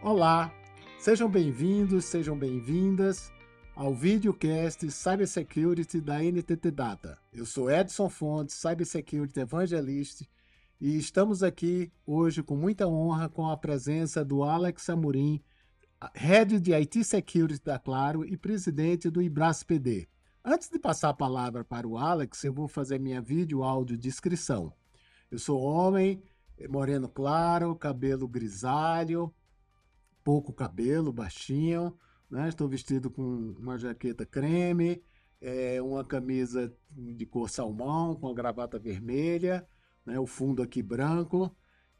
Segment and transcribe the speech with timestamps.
[0.00, 0.54] Olá,
[0.96, 3.32] sejam bem-vindos, sejam bem-vindas
[3.74, 7.18] ao videocast Cybersecurity da NTT Data.
[7.32, 10.22] Eu sou Edson Fontes, Cybersecurity Evangelist,
[10.80, 15.42] e estamos aqui hoje com muita honra com a presença do Alex Amorim,
[16.14, 20.06] Head de IT Security da Claro e presidente do IBRAS PD.
[20.44, 24.72] Antes de passar a palavra para o Alex, eu vou fazer minha vídeo áudio descrição.
[25.28, 26.22] Eu sou homem,
[26.68, 29.34] moreno claro, cabelo grisalho,
[30.28, 31.96] pouco cabelo, baixinho,
[32.30, 32.50] né?
[32.50, 33.22] Estou vestido com
[33.58, 35.02] uma jaqueta creme,
[35.40, 39.66] é, uma camisa de cor salmão, com a gravata vermelha,
[40.04, 40.20] né?
[40.20, 41.50] o fundo aqui branco,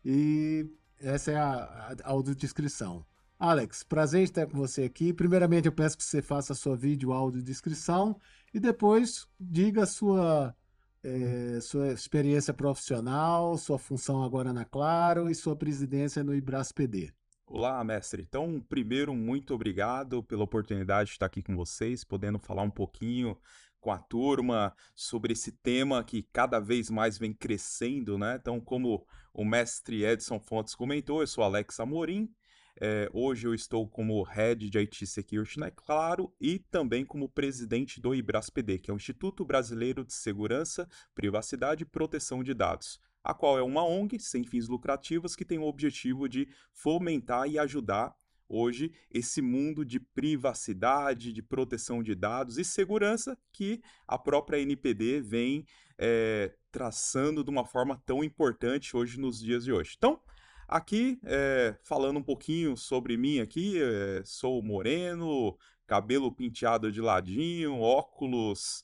[0.05, 0.71] e
[1.01, 3.03] essa é a, a audiodescrição.
[3.39, 5.11] Alex, prazer estar com você aqui.
[5.11, 8.15] Primeiramente, eu peço que você faça a sua vídeo audiodescrição
[8.53, 10.55] e depois diga a sua,
[11.03, 17.11] é, sua experiência profissional, sua função agora na Claro e sua presidência no Ibras PD.
[17.51, 18.23] Olá, mestre.
[18.29, 23.39] Então, primeiro, muito obrigado pela oportunidade de estar aqui com vocês, podendo falar um pouquinho
[23.81, 28.37] com a turma sobre esse tema que cada vez mais vem crescendo, né?
[28.39, 32.31] Então, como o mestre Edson Fontes comentou, eu sou Alex Amorim.
[32.79, 35.71] É, hoje eu estou como Head de IT Security né?
[35.71, 41.85] Claro e também como presidente do IBRASPD, que é o Instituto Brasileiro de Segurança, Privacidade
[41.85, 45.67] e Proteção de Dados a qual é uma ONG sem fins lucrativos que tem o
[45.67, 48.15] objetivo de fomentar e ajudar
[48.49, 55.21] hoje esse mundo de privacidade, de proteção de dados e segurança que a própria NPD
[55.21, 55.67] vem
[55.99, 59.95] é, traçando de uma forma tão importante hoje nos dias de hoje.
[59.99, 60.21] Então,
[60.67, 67.81] aqui é, falando um pouquinho sobre mim aqui, é, sou moreno, cabelo penteado de ladinho,
[67.81, 68.83] óculos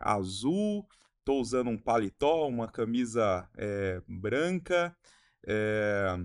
[0.00, 0.84] azul,
[1.28, 4.96] Estou usando um paletó, uma camisa é, branca.
[5.46, 6.18] É,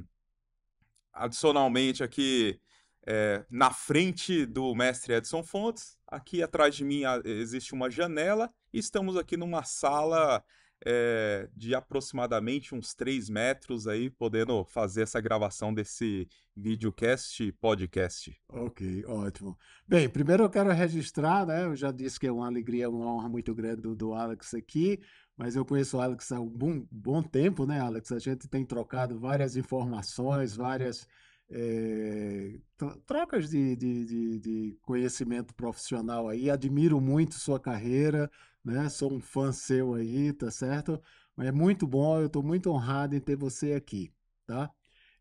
[1.11, 2.57] adicionalmente, aqui
[3.05, 8.49] é, na frente do mestre Edson Fontes, aqui atrás de mim existe uma janela.
[8.71, 10.41] E estamos aqui numa sala
[10.85, 18.35] é, de aproximadamente uns 3 metros aí, podendo fazer essa gravação desse videocast podcast.
[18.49, 19.57] Ok, ótimo.
[19.87, 21.65] Bem, primeiro eu quero registrar, né?
[21.65, 24.99] Eu já disse que é uma alegria, uma honra muito grande do, do Alex aqui,
[25.37, 28.11] mas eu conheço o Alex há um bom, bom tempo, né, Alex?
[28.11, 31.07] A gente tem trocado várias informações, várias
[31.49, 32.59] é,
[33.05, 36.49] trocas de, de, de, de, conhecimento profissional aí.
[36.49, 38.29] Admiro muito sua carreira,
[38.63, 38.89] né?
[38.89, 41.01] Sou um fã seu aí, tá certo?
[41.39, 44.11] É muito bom, eu estou muito honrado em ter você aqui,
[44.45, 44.71] tá?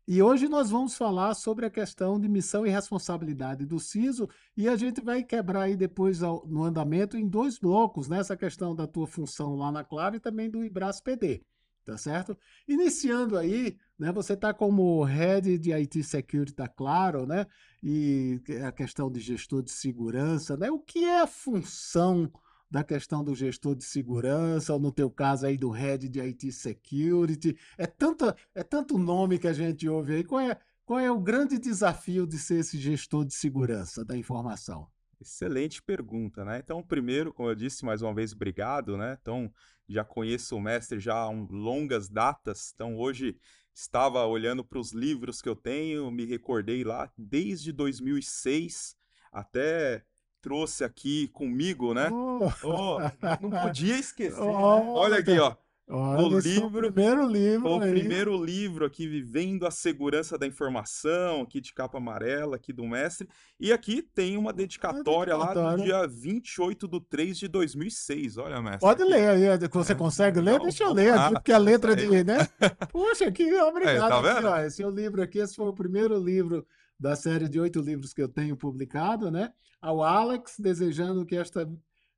[0.05, 4.67] E hoje nós vamos falar sobre a questão de missão e responsabilidade do CISO e
[4.67, 8.37] a gente vai quebrar aí depois no andamento em dois blocos, nessa né?
[8.37, 11.41] questão da tua função lá na Claro e também do IBRAS PD,
[11.85, 12.37] tá certo?
[12.67, 17.47] Iniciando aí, né, você está como Head de IT Security da Claro, né?
[17.81, 20.69] E a questão de gestor de segurança, né?
[20.69, 22.29] O que é a função
[22.73, 26.51] da questão do gestor de segurança, ou no teu caso aí do head de IT
[26.51, 27.55] security.
[27.77, 30.23] É tanto, é tanto nome que a gente ouve aí.
[30.23, 34.87] Qual é, qual é o grande desafio de ser esse gestor de segurança da informação?
[35.21, 36.57] Excelente pergunta, né?
[36.63, 39.19] Então, primeiro, como eu disse mais uma vez, obrigado, né?
[39.21, 39.53] Então,
[39.87, 42.71] já conheço o mestre já há longas datas.
[42.73, 43.37] Então, hoje
[43.71, 48.95] estava olhando para os livros que eu tenho, me recordei lá desde 2006
[49.31, 50.03] até
[50.43, 52.09] trouxe aqui comigo, né?
[52.11, 52.51] Oh.
[52.63, 52.99] Oh,
[53.41, 54.41] não podia esquecer.
[54.41, 54.91] Oh, né?
[54.93, 55.55] Olha aqui, ó.
[55.89, 57.91] Olha, o livro, é o primeiro livro, o aí.
[57.91, 63.27] primeiro livro aqui vivendo a segurança da informação, aqui de capa amarela, aqui do mestre.
[63.59, 68.37] E aqui tem uma dedicatória, lá do dia 28 de 3 de 2006.
[68.37, 68.79] Olha, mestre.
[68.79, 69.11] Pode aqui.
[69.11, 70.57] ler aí, você consegue ler?
[70.57, 72.47] Não, Deixa eu ler aqui, porque a letra de, né?
[72.89, 73.93] Puxa, que obrigado.
[73.93, 74.47] É, tá vendo?
[74.47, 76.65] Aqui, ó, esse é o livro aqui, esse foi o primeiro livro
[77.03, 79.51] da série de oito livros que eu tenho publicado, né?
[79.81, 81.69] Ao Alex, desejando que esta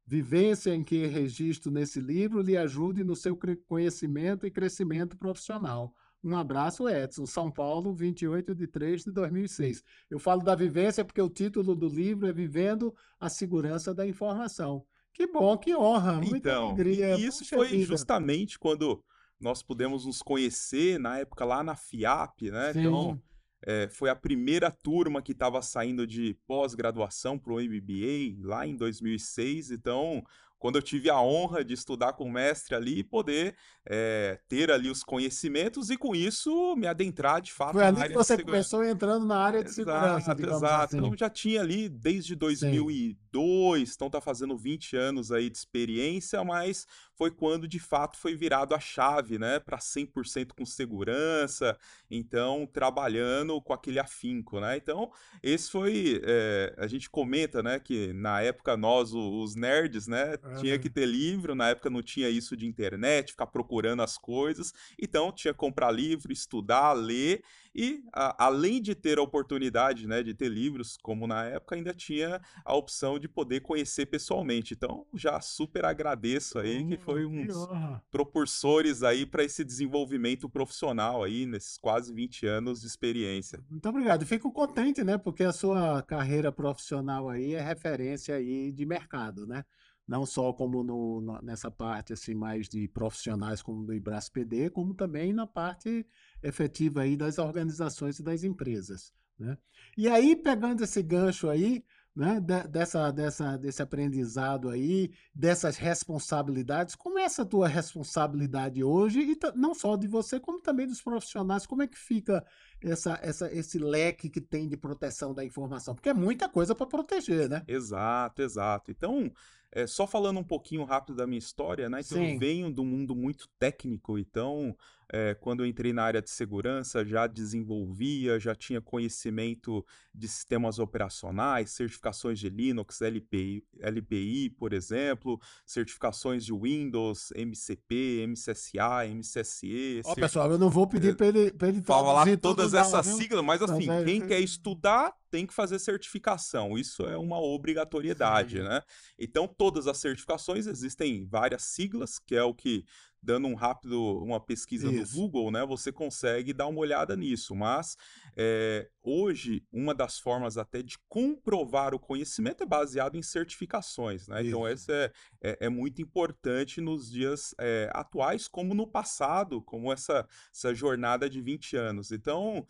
[0.06, 3.36] vivência em que registro nesse livro lhe ajude no seu
[3.68, 5.92] conhecimento e crescimento profissional.
[6.24, 7.26] Um abraço, Edson.
[7.26, 9.84] São Paulo, 28 de 3 de 2006.
[10.08, 14.86] Eu falo da vivência porque o título do livro é Vivendo a Segurança da Informação.
[15.12, 17.18] Que bom, que honra, muita então, alegria.
[17.18, 17.86] E isso foi vida.
[17.86, 19.04] justamente quando
[19.40, 22.72] nós pudemos nos conhecer, na época lá na FIAP, né?
[22.72, 22.82] Sim.
[22.82, 23.22] Então,
[23.66, 28.76] é, foi a primeira turma que estava saindo de pós-graduação para o MBA lá em
[28.76, 29.72] 2006.
[29.72, 30.24] Então,
[30.66, 34.72] quando eu tive a honra de estudar com o mestre ali e poder é, ter
[34.72, 38.84] ali os conhecimentos e com isso me adentrar de fato Foi ali que você começou
[38.84, 40.84] entrando na área de exato, segurança, exato.
[40.84, 40.98] Assim.
[40.98, 43.94] Então já tinha ali desde 2002, Sim.
[43.96, 48.74] então tá fazendo 20 anos aí de experiência, mas foi quando de fato foi virado
[48.74, 51.78] a chave, né, para 100% com segurança,
[52.10, 54.78] então trabalhando com aquele afinco, né?
[54.78, 55.12] Então,
[55.42, 60.80] esse foi, é, a gente comenta, né, que na época nós, os nerds, né, tinha
[60.80, 65.32] que ter livro, na época não tinha isso de internet, ficar procurando as coisas, então
[65.32, 67.44] tinha que comprar livro, estudar, ler,
[67.76, 71.94] e a, além de ter a oportunidade, né, de ter livros, como na época, ainda
[71.94, 74.74] tinha a opção de poder conhecer pessoalmente.
[74.74, 77.68] Então, já super agradeço aí, que foi um dos
[78.10, 83.60] propulsores aí para esse desenvolvimento profissional aí, nesses quase 20 anos de experiência.
[83.70, 84.26] Muito obrigado.
[84.26, 89.66] Fico contente, né, porque a sua carreira profissional aí é referência aí de mercado, né?
[90.08, 94.94] Não só como no, nessa parte assim mais de profissionais como do Ibras PD, como
[94.94, 96.06] também na parte
[96.44, 99.14] efetiva aí das organizações e das empresas.
[99.38, 99.58] Né?
[99.98, 101.84] E aí, pegando esse gancho aí,
[102.16, 109.38] né, dessa, dessa, desse aprendizado aí, dessas responsabilidades, como é essa tua responsabilidade hoje, e
[109.56, 112.46] não só de você, como também dos profissionais, como é que fica
[112.82, 115.96] essa, essa, esse leque que tem de proteção da informação?
[115.96, 117.64] Porque é muita coisa para proteger, né?
[117.68, 118.92] Exato, exato.
[118.92, 119.32] Então,
[119.72, 122.00] é, só falando um pouquinho rápido da minha história, né?
[122.00, 124.76] Então, eu venho do mundo muito técnico, então,
[125.12, 130.80] é, quando eu entrei na área de segurança, já desenvolvia, já tinha conhecimento de sistemas
[130.80, 140.02] operacionais, certificações de Linux, LPI, LPI por exemplo, certificações de Windows, MCP, MCSA, MCSE.
[140.06, 143.44] Ó, pessoal, eu não vou pedir é, para ele, pra ele falar todas essas siglas,
[143.44, 144.06] mas assim, mas é...
[144.06, 146.78] quem quer estudar tem que fazer certificação.
[146.78, 148.64] Isso é uma obrigatoriedade, Sim.
[148.64, 148.82] né?
[149.20, 152.86] Então, todas as certificações existem várias siglas, que é o que
[153.26, 155.16] dando um rápido uma pesquisa Isso.
[155.16, 157.56] no Google, né, você consegue dar uma olhada nisso.
[157.56, 157.98] Mas
[158.38, 164.46] é, hoje uma das formas até de comprovar o conhecimento é baseado em certificações, né?
[164.46, 165.12] Então essa é,
[165.42, 171.30] é, é, muito importante nos dias é, atuais, como no passado, como essa, essa jornada
[171.30, 172.12] de 20 anos.
[172.12, 172.66] Então,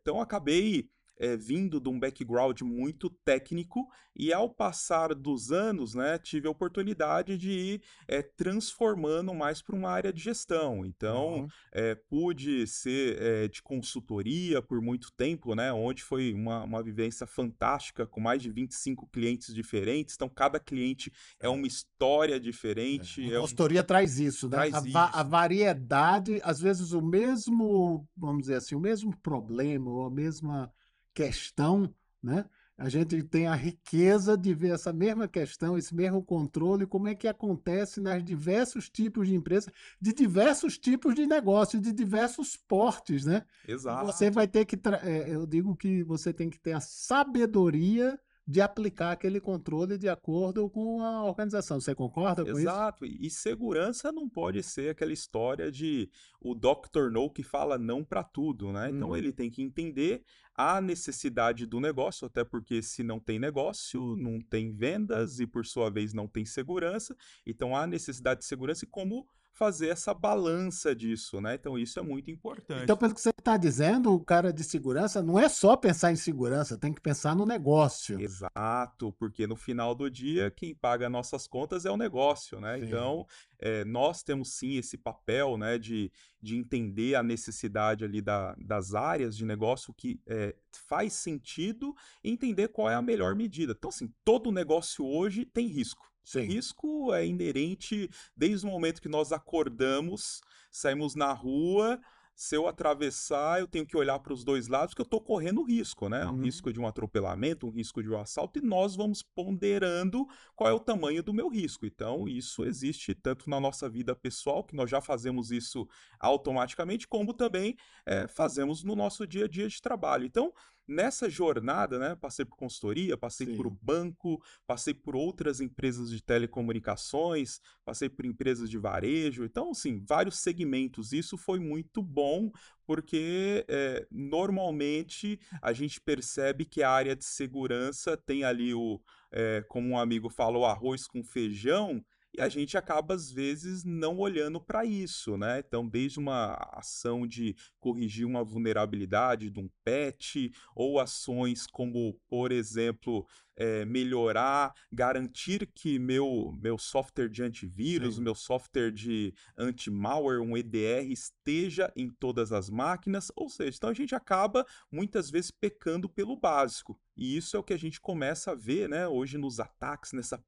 [0.00, 0.88] então acabei
[1.18, 6.50] é, vindo de um background muito técnico e ao passar dos anos, né, tive a
[6.50, 10.84] oportunidade de ir é, transformando mais para uma área de gestão.
[10.84, 11.48] Então, uhum.
[11.72, 18.06] é, pude ser de consultoria por muito tempo, né, onde foi uma, uma vivência fantástica
[18.06, 20.14] com mais de 25 clientes diferentes.
[20.14, 23.34] Então, cada cliente é uma história diferente.
[23.34, 23.84] A consultoria um...
[23.84, 24.56] traz isso, né?
[24.56, 24.98] Traz a, isso.
[24.98, 30.72] a variedade, às vezes o mesmo, vamos dizer assim, o mesmo problema ou a mesma
[31.14, 32.44] questão, né?
[32.76, 37.14] A gente tem a riqueza de ver essa mesma questão, esse mesmo controle, como é
[37.14, 43.24] que acontece nas diversos tipos de empresas, de diversos tipos de negócios, de diversos portes,
[43.24, 43.44] né?
[43.66, 44.06] Exato.
[44.06, 48.60] Você vai ter que, é, eu digo que você tem que ter a sabedoria de
[48.60, 51.80] aplicar aquele controle de acordo com a organização.
[51.80, 53.04] Você concorda com Exato.
[53.04, 53.14] isso?
[53.14, 53.24] Exato.
[53.26, 56.10] E segurança não pode ser aquela história de
[56.40, 57.10] o Dr.
[57.10, 58.90] No que fala não para tudo, né?
[58.90, 59.16] Então uhum.
[59.16, 60.22] ele tem que entender
[60.54, 65.64] a necessidade do negócio, até porque se não tem negócio, não tem vendas e por
[65.64, 67.16] sua vez não tem segurança.
[67.46, 71.54] Então há necessidade de segurança e como fazer essa balança disso, né?
[71.54, 72.82] Então isso é muito importante.
[72.82, 76.16] Então, pelo que você está dizendo, o cara de segurança não é só pensar em
[76.16, 78.20] segurança, tem que pensar no negócio.
[78.20, 82.78] Exato, porque no final do dia quem paga nossas contas é o negócio, né?
[82.78, 82.86] Sim.
[82.86, 83.26] Então
[83.60, 86.10] é, nós temos sim esse papel, né, de,
[86.42, 92.30] de entender a necessidade ali da, das áreas de negócio que é, faz sentido e
[92.30, 93.72] entender qual é a melhor medida.
[93.76, 96.12] Então, assim, todo negócio hoje tem risco.
[96.24, 96.42] Sim.
[96.42, 100.40] Risco é inerente desde o momento que nós acordamos,
[100.70, 102.00] saímos na rua.
[102.36, 105.62] Se eu atravessar, eu tenho que olhar para os dois lados, porque eu estou correndo
[105.62, 106.26] risco, né?
[106.26, 106.42] Um uhum.
[106.42, 110.26] risco de um atropelamento, um risco de um assalto, e nós vamos ponderando
[110.56, 111.86] qual é o tamanho do meu risco.
[111.86, 115.86] Então, isso existe tanto na nossa vida pessoal, que nós já fazemos isso
[116.18, 120.26] automaticamente, como também é, fazemos no nosso dia a dia de trabalho.
[120.26, 120.52] Então,
[120.86, 123.56] nessa jornada, né, passei por consultoria, passei Sim.
[123.56, 130.04] por banco, passei por outras empresas de telecomunicações, passei por empresas de varejo, então, assim,
[130.06, 131.12] vários segmentos.
[131.12, 132.50] Isso foi muito bom,
[132.86, 139.00] porque é, normalmente a gente percebe que a área de segurança tem ali o,
[139.32, 142.04] é, como um amigo falou, arroz com feijão,
[142.36, 145.60] e a gente acaba, às vezes, não olhando para isso, né?
[145.60, 152.50] Então, desde uma ação de corrigir uma vulnerabilidade de um patch, ou ações como, por
[152.50, 153.24] exemplo,
[153.56, 158.22] é, melhorar, garantir que meu, meu software de antivírus, Sim.
[158.22, 163.30] meu software de anti-malware, um EDR, esteja em todas as máquinas.
[163.36, 166.98] Ou seja, então a gente acaba muitas vezes pecando pelo básico.
[167.16, 170.42] E isso é o que a gente começa a ver né, hoje nos ataques, nessa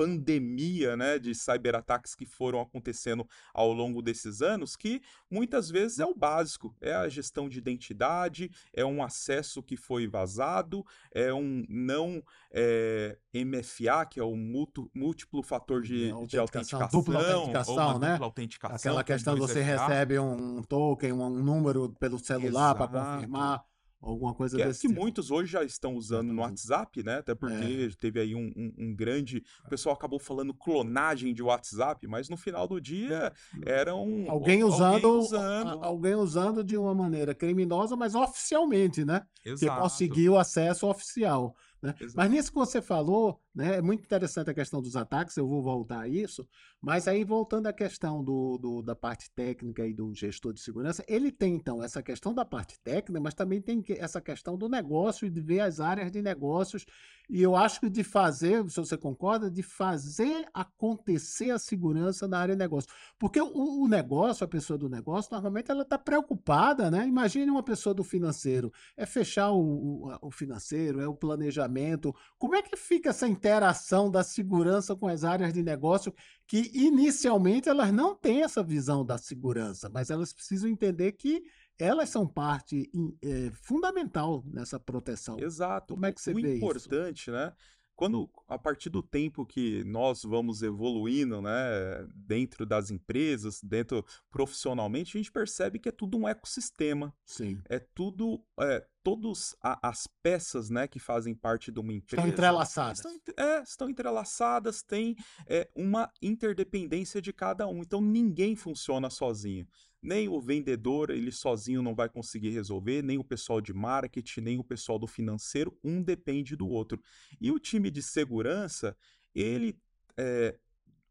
[0.00, 6.06] pandemia né, de cyberataques que foram acontecendo ao longo desses anos, que muitas vezes é
[6.06, 11.66] o básico, é a gestão de identidade, é um acesso que foi vazado, é um
[11.68, 17.98] não é, eh, MFA, que é o mútuo, múltiplo fator de, de autenticação, dupla autenticação,
[17.98, 18.12] né?
[18.12, 23.69] Dupla autenticação, Aquela questão de você recebe um token, um número pelo celular para confirmar
[24.00, 25.00] alguma coisa que, é desse que tipo.
[25.00, 27.18] muitos hoje já estão usando no WhatsApp, né?
[27.18, 27.96] Até porque é.
[27.98, 29.44] teve aí um, um, um, grande.
[29.66, 33.32] O pessoal acabou falando clonagem de WhatsApp, mas no final do dia
[33.64, 34.30] era um.
[34.30, 39.22] Alguém usando, alguém usando, alguém usando de uma maneira criminosa, mas oficialmente, né?
[39.44, 39.74] Exato.
[39.74, 41.54] Que conseguiu acesso oficial.
[41.82, 41.94] Né?
[42.14, 45.62] Mas nisso que você falou, né, é muito interessante a questão dos ataques, eu vou
[45.62, 46.46] voltar a isso,
[46.80, 51.04] mas aí voltando à questão do, do, da parte técnica e do gestor de segurança,
[51.08, 55.26] ele tem então essa questão da parte técnica, mas também tem essa questão do negócio
[55.26, 56.84] e de ver as áreas de negócios,
[57.28, 62.38] e eu acho que de fazer, se você concorda, de fazer acontecer a segurança na
[62.38, 62.90] área de negócio.
[63.18, 67.06] Porque o, o negócio, a pessoa do negócio, normalmente ela está preocupada, né?
[67.06, 72.54] Imagine uma pessoa do financeiro, é fechar o, o, o financeiro, é o planejamento como
[72.54, 76.14] é que fica essa interação da segurança com as áreas de negócio
[76.46, 81.42] que inicialmente elas não têm essa visão da segurança, mas elas precisam entender que
[81.78, 82.90] elas são parte
[83.22, 85.40] é, fundamental nessa proteção.
[85.40, 85.94] Exato.
[85.94, 87.32] Como é que você o vê importante, isso?
[87.32, 87.54] né?
[88.00, 95.18] quando a partir do tempo que nós vamos evoluindo, né, dentro das empresas, dentro profissionalmente,
[95.18, 97.14] a gente percebe que é tudo um ecossistema.
[97.26, 97.60] Sim.
[97.68, 102.20] É tudo, é, todas as peças, né, que fazem parte de uma empresa.
[102.20, 102.98] Estão entrelaçadas.
[102.98, 105.16] Estão, é, estão entrelaçadas, tem
[105.46, 107.82] é, uma interdependência de cada um.
[107.82, 109.66] Então ninguém funciona sozinho
[110.02, 114.58] nem o vendedor ele sozinho não vai conseguir resolver, nem o pessoal de marketing, nem
[114.58, 117.00] o pessoal do financeiro, um depende do outro.
[117.40, 118.96] E o time de segurança,
[119.34, 119.78] ele
[120.16, 120.58] é,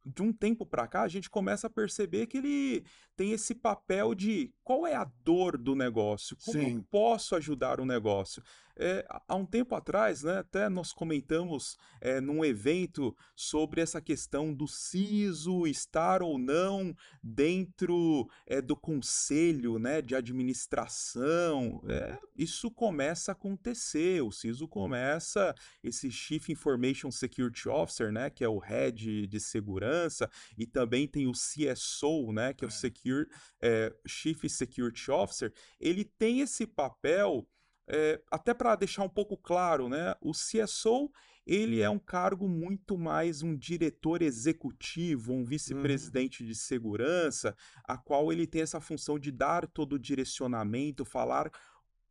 [0.06, 2.84] de um tempo para cá, a gente começa a perceber que ele
[3.16, 6.78] tem esse papel de qual é a dor do negócio, como Sim.
[6.78, 8.42] eu posso ajudar o negócio.
[8.82, 14.54] É, há um tempo atrás, né, até nós comentamos é, num evento sobre essa questão
[14.54, 21.84] do CISO estar ou não dentro é, do conselho né, de administração.
[21.90, 24.22] É, isso começa a acontecer.
[24.22, 30.30] O CISO começa, esse Chief Information Security Officer, né, que é o head de segurança,
[30.58, 32.72] e também tem o CSO, né, que é o é.
[32.72, 33.28] Secure,
[33.62, 37.46] é, Chief Security Officer, ele tem esse papel
[37.90, 41.12] é, até para deixar um pouco claro, né, o CSO
[41.46, 46.50] ele é um cargo muito mais um diretor executivo, um vice-presidente uhum.
[46.50, 51.52] de segurança, a qual ele tem essa função de dar todo o direcionamento, falar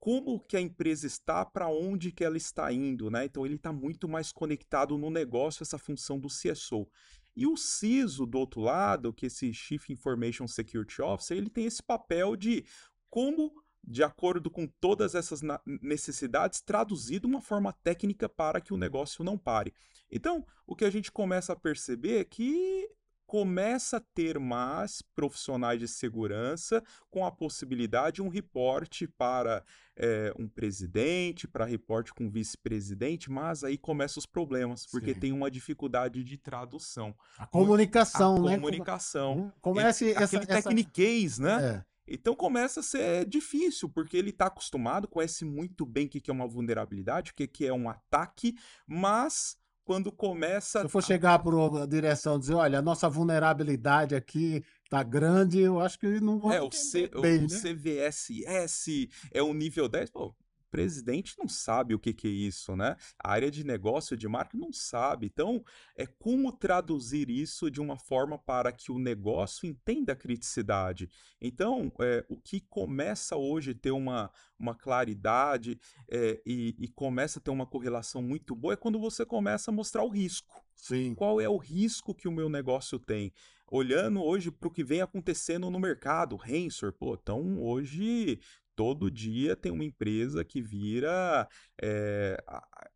[0.01, 3.27] como que a empresa está, para onde que ela está indo, né?
[3.27, 6.89] Então ele está muito mais conectado no negócio, essa função do CSO.
[7.37, 11.67] E o CISO, do outro lado, que é esse Chief Information Security Officer, ele tem
[11.67, 12.65] esse papel de
[13.09, 13.53] como
[13.89, 19.39] de acordo com todas essas necessidades, traduzido uma forma técnica para que o negócio não
[19.39, 19.73] pare.
[20.11, 22.87] Então, o que a gente começa a perceber é que
[23.27, 29.63] começa a ter mais profissionais de segurança com a possibilidade de um reporte para
[29.95, 35.21] é, um presidente, para reporte com vice-presidente, mas aí começam os problemas, porque Sim.
[35.21, 37.15] tem uma dificuldade de tradução.
[37.37, 38.57] A comunicação, a né?
[38.57, 39.53] Comunicação.
[39.61, 40.63] Começa essa, aquele essa...
[40.63, 41.85] tecniquez, né?
[41.85, 41.98] É.
[42.11, 46.33] Então começa a ser difícil, porque ele está acostumado, conhece muito bem o que é
[46.33, 48.55] uma vulnerabilidade, o que é um ataque,
[48.87, 49.57] mas
[49.89, 50.81] quando começa.
[50.81, 55.03] Se eu for chegar para a direção e dizer, olha, a nossa vulnerabilidade aqui está
[55.03, 56.53] grande, eu acho que não vou.
[56.53, 57.49] É, o, C, bem, o né?
[57.49, 60.11] CVSS é o nível 10.
[60.11, 60.35] Pô,
[60.71, 62.97] presidente não sabe o que, que é isso, né?
[63.23, 65.27] A área de negócio de marca não sabe.
[65.27, 65.65] Então,
[65.97, 71.09] é como traduzir isso de uma forma para que o negócio entenda a criticidade.
[71.41, 75.79] Então, é, o que começa hoje a ter uma, uma claridade
[76.11, 79.75] é, e, e começa a ter uma correlação muito boa é quando você começa a
[79.75, 80.63] mostrar o risco.
[80.75, 81.15] Sim.
[81.15, 83.33] Qual é o risco que o meu negócio tem?
[83.71, 88.41] Olhando hoje para o que vem acontecendo no mercado, Rensor, pô, então hoje
[88.79, 91.49] todo dia tem uma empresa que vira
[91.83, 92.41] é,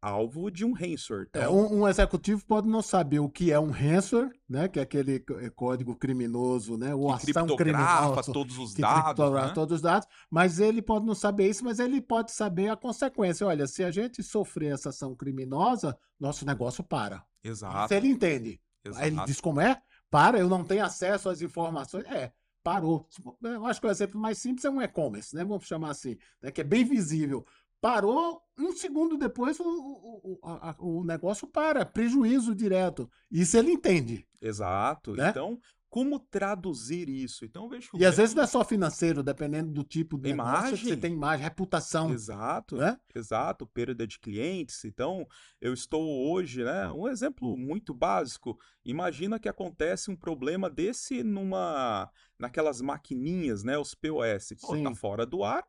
[0.01, 0.75] alvo de um.
[0.81, 1.43] Então...
[1.43, 4.83] É, um, um, executivo pode não saber o que é um ransomware, né, que é
[4.83, 9.51] aquele é, código criminoso, né, ou que ação criminosa, todos os dados, né?
[9.53, 13.45] todos os dados, mas ele pode não saber isso, mas ele pode saber a consequência.
[13.45, 17.25] Olha, se a gente sofrer essa ação criminosa, nosso negócio para.
[17.43, 17.89] Exato.
[17.89, 18.61] Se ele entende.
[18.85, 19.03] Exato.
[19.05, 19.83] Aí ele diz como é?
[20.09, 22.05] Para, eu não tenho acesso às informações.
[22.05, 22.31] É,
[22.63, 23.09] parou.
[23.43, 25.45] Eu acho que o exemplo mais simples é um e-commerce, né?
[25.45, 26.51] Vamos chamar assim, né?
[26.51, 27.45] que é bem visível.
[27.81, 33.11] Parou, um segundo depois o, o, o, o negócio para, prejuízo direto.
[33.31, 34.27] Isso ele entende.
[34.41, 35.15] Exato.
[35.15, 35.31] Né?
[35.31, 35.59] Então,
[35.93, 37.45] como traduzir isso?
[37.45, 37.91] Então, vejo.
[37.99, 40.65] E às vezes não é só financeiro, dependendo do tipo de imagem.
[40.65, 42.11] Negócio, você tem imagem, reputação.
[42.11, 42.99] Exato, né?
[43.15, 44.87] exato, perda de clientes.
[44.87, 45.29] Então,
[45.61, 46.91] eu estou hoje, né?
[46.93, 48.59] Um exemplo muito básico.
[48.83, 53.77] Imagina que acontece um problema desse numa naquelas maquininhas, né?
[53.77, 54.55] Os POS.
[54.63, 55.63] Pô, tá fora do ar.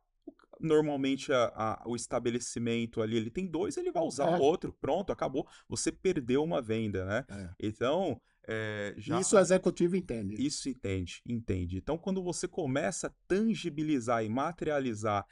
[0.58, 4.40] Normalmente a, a, o estabelecimento ali ele tem dois, ele vai usar o é.
[4.40, 4.72] outro.
[4.80, 5.46] Pronto, acabou.
[5.68, 7.26] Você perdeu uma venda, né?
[7.30, 7.50] É.
[7.60, 9.20] Então é, já...
[9.20, 10.36] Isso o executivo entende.
[10.36, 11.78] Isso entende, entende.
[11.78, 15.26] Então, quando você começa a tangibilizar e materializar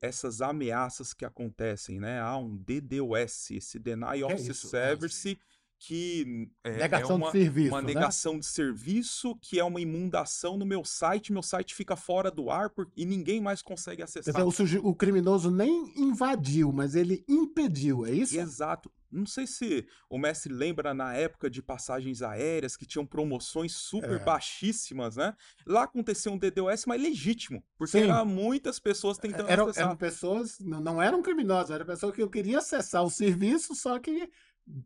[0.00, 2.20] essas ameaças que acontecem, né?
[2.20, 5.36] Há um DDoS, esse Deny of é Service,
[5.78, 7.94] que é, negação é uma, de serviço, uma né?
[7.94, 12.50] negação de serviço, que é uma imundação no meu site, meu site fica fora do
[12.50, 14.32] ar por, e ninguém mais consegue acessar.
[14.46, 18.38] Dizer, o, o, criminoso nem invadiu, mas ele impediu, é isso?
[18.38, 18.90] Exato.
[19.14, 24.20] Não sei se o mestre lembra na época de passagens aéreas que tinham promoções super
[24.20, 24.24] é.
[24.24, 25.34] baixíssimas, né?
[25.66, 29.86] Lá acontecia um DDoS, mas legítimo, porque eram muitas pessoas tentando eram, acessar.
[29.86, 34.28] Eram pessoas, não eram criminosos, eram pessoas que eu queria acessar o serviço, só que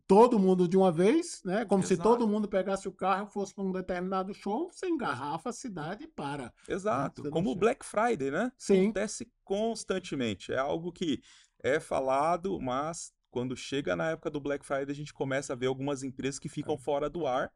[0.05, 1.65] todo mundo de uma vez, né?
[1.65, 1.95] Como Exato.
[1.95, 5.53] se todo mundo pegasse o carro e fosse para um determinado show, você engarrafa a
[5.53, 6.53] cidade e para.
[6.67, 7.29] Exato, né?
[7.29, 8.51] como o Black Friday, né?
[8.57, 8.83] Sim.
[8.83, 10.51] Acontece constantemente.
[10.51, 11.21] É algo que
[11.61, 15.67] é falado, mas quando chega na época do Black Friday, a gente começa a ver
[15.67, 16.77] algumas empresas que ficam é.
[16.77, 17.51] fora do ar,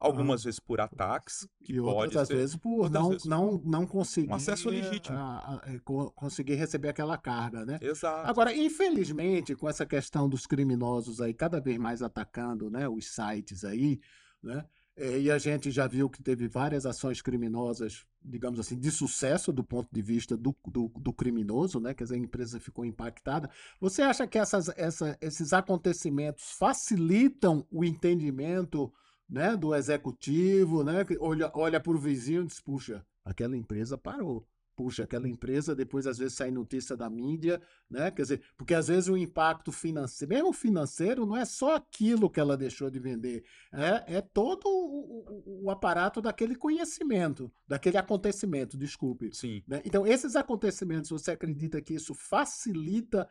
[0.00, 4.30] algumas vezes por ataques, que e outras ser, vezes por não, vezes não, não conseguir
[4.30, 5.16] um acesso legítimo.
[5.16, 7.78] A, a, a, conseguir receber aquela carga, né?
[7.80, 8.28] Exato.
[8.28, 13.64] Agora, infelizmente, com essa questão dos criminosos aí cada vez mais atacando, né, os sites
[13.64, 14.00] aí,
[14.42, 14.64] né?
[14.96, 19.52] É, e a gente já viu que teve várias ações criminosas, digamos assim, de sucesso
[19.52, 21.94] do ponto de vista do, do, do criminoso, né?
[21.94, 23.50] Quer dizer, a empresa ficou impactada.
[23.80, 28.92] Você acha que essas, essa, esses acontecimentos facilitam o entendimento
[29.28, 31.04] né, do executivo, né?
[31.04, 34.46] Que olha, olha para o vizinho e diz, puxa, aquela empresa parou
[34.82, 38.10] puxa, aquela empresa, depois às vezes sai notícia da mídia, né?
[38.10, 42.40] Quer dizer, porque às vezes o impacto financeiro, mesmo financeiro, não é só aquilo que
[42.40, 48.76] ela deixou de vender, é, é todo o, o, o aparato daquele conhecimento, daquele acontecimento,
[48.76, 49.30] desculpe.
[49.32, 49.62] Sim.
[49.68, 49.80] Né?
[49.84, 53.28] Então, esses acontecimentos, você acredita que isso facilita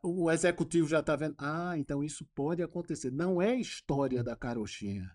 [0.00, 3.10] o executivo já está vendo, ah, então isso pode acontecer.
[3.10, 5.10] Não é história da carochinha.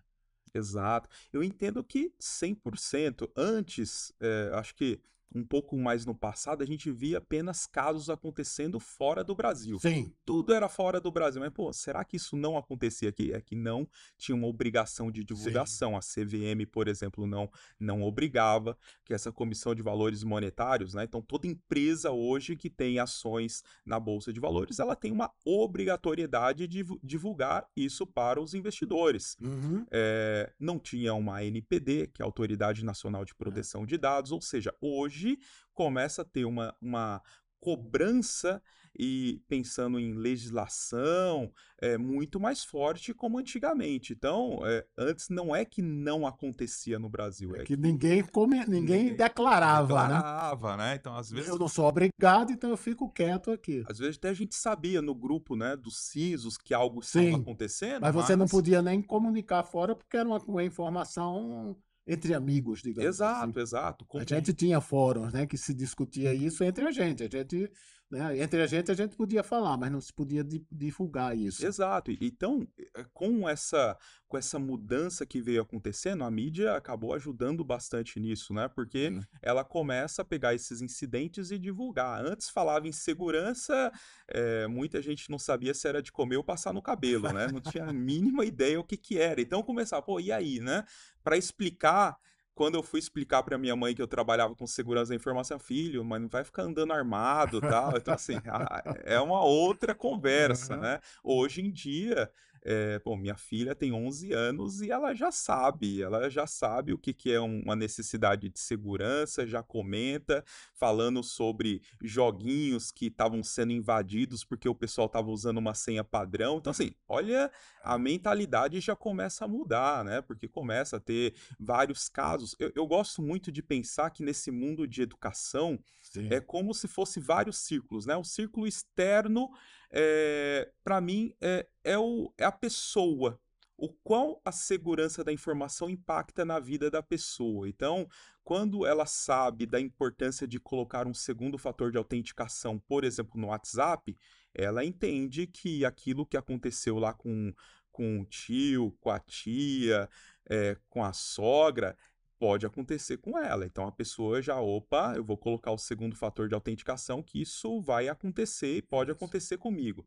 [0.52, 1.08] Exato.
[1.32, 3.30] Eu entendo que 100%.
[3.36, 5.00] Antes, é, acho que
[5.34, 9.78] um pouco mais no passado, a gente via apenas casos acontecendo fora do Brasil.
[9.78, 10.12] Sim.
[10.24, 11.40] Tudo era fora do Brasil.
[11.40, 13.32] Mas, pô, será que isso não acontecia aqui?
[13.32, 13.86] É que não
[14.16, 16.00] tinha uma obrigação de divulgação.
[16.00, 16.20] Sim.
[16.20, 21.04] A CVM, por exemplo, não, não obrigava que essa comissão de valores monetários, né?
[21.04, 26.66] Então, toda empresa hoje que tem ações na Bolsa de Valores, ela tem uma obrigatoriedade
[26.66, 29.36] de divulgar isso para os investidores.
[29.40, 29.84] Uhum.
[29.90, 33.34] É, não tinha uma NPD, que é a Autoridade Nacional de é.
[33.34, 33.86] Proteção é.
[33.86, 35.38] de Dados, ou seja, hoje hoje
[35.74, 37.20] começa a ter uma, uma
[37.60, 38.62] cobrança
[39.00, 44.12] e pensando em legislação é muito mais forte como antigamente.
[44.12, 48.24] Então, é, antes não é que não acontecia no Brasil, é, é que, que, ninguém
[48.24, 50.14] come, ninguém, ninguém declarava, né?
[50.14, 50.84] declarava, né?
[50.84, 50.94] né?
[50.96, 53.84] Então, às vezes eu não sou obrigado, então eu fico quieto aqui.
[53.88, 58.00] Às vezes até a gente sabia no grupo, né, dos CISOs que algo estava acontecendo,
[58.00, 61.76] mas, mas você não podia nem comunicar fora porque era uma, uma informação
[62.08, 63.60] entre amigos, digamos exato, assim.
[63.60, 67.22] Exato, A gente tinha fóruns, né, que se discutia isso entre a gente.
[67.22, 67.70] A gente
[68.10, 68.38] né?
[68.38, 71.66] Entre a gente, a gente podia falar, mas não se podia divulgar isso.
[71.66, 72.10] Exato.
[72.20, 78.18] Então, eh, com essa, com essa mudança que veio acontecendo, a mídia acabou ajudando bastante
[78.18, 78.66] nisso, né?
[78.66, 82.24] Porque ela começa a pegar esses incidentes e divulgar.
[82.24, 83.92] Antes falava em segurança,
[84.26, 87.48] é, muita gente não sabia se era de comer ou passar no cabelo, né?
[87.52, 89.40] Não tinha a mínima ideia o que que era.
[89.40, 90.82] Então começava, pô, e aí, né?
[91.22, 92.16] Para explicar
[92.58, 96.04] quando eu fui explicar para minha mãe que eu trabalhava com segurança da informação, filho,
[96.04, 97.96] mas não vai ficar andando armado tal.
[97.96, 98.34] Então, assim,
[99.06, 100.80] é uma outra conversa, uhum.
[100.80, 101.00] né?
[101.22, 102.28] Hoje em dia,
[102.64, 106.98] É, bom, minha filha tem 11 anos e ela já sabe, ela já sabe o
[106.98, 110.44] que, que é uma necessidade de segurança, já comenta,
[110.74, 116.58] falando sobre joguinhos que estavam sendo invadidos porque o pessoal estava usando uma senha padrão.
[116.58, 117.50] Então, assim, olha,
[117.82, 120.20] a mentalidade já começa a mudar, né?
[120.20, 122.54] Porque começa a ter vários casos.
[122.58, 126.28] Eu, eu gosto muito de pensar que nesse mundo de educação Sim.
[126.30, 128.16] é como se fosse vários círculos, né?
[128.16, 129.50] O círculo externo
[129.90, 133.40] é, eh, para mim, é, é, o, é a pessoa.
[133.76, 137.68] O qual a segurança da informação impacta na vida da pessoa.
[137.68, 138.08] Então,
[138.42, 143.48] quando ela sabe da importância de colocar um segundo fator de autenticação, por exemplo, no
[143.48, 144.16] WhatsApp,
[144.54, 147.52] ela entende que aquilo que aconteceu lá com,
[147.92, 150.08] com o tio, com a tia,
[150.48, 151.96] é, com a sogra,
[152.38, 153.66] pode acontecer com ela.
[153.66, 157.80] Então a pessoa já, opa, eu vou colocar o segundo fator de autenticação que isso
[157.80, 160.06] vai acontecer e pode acontecer comigo.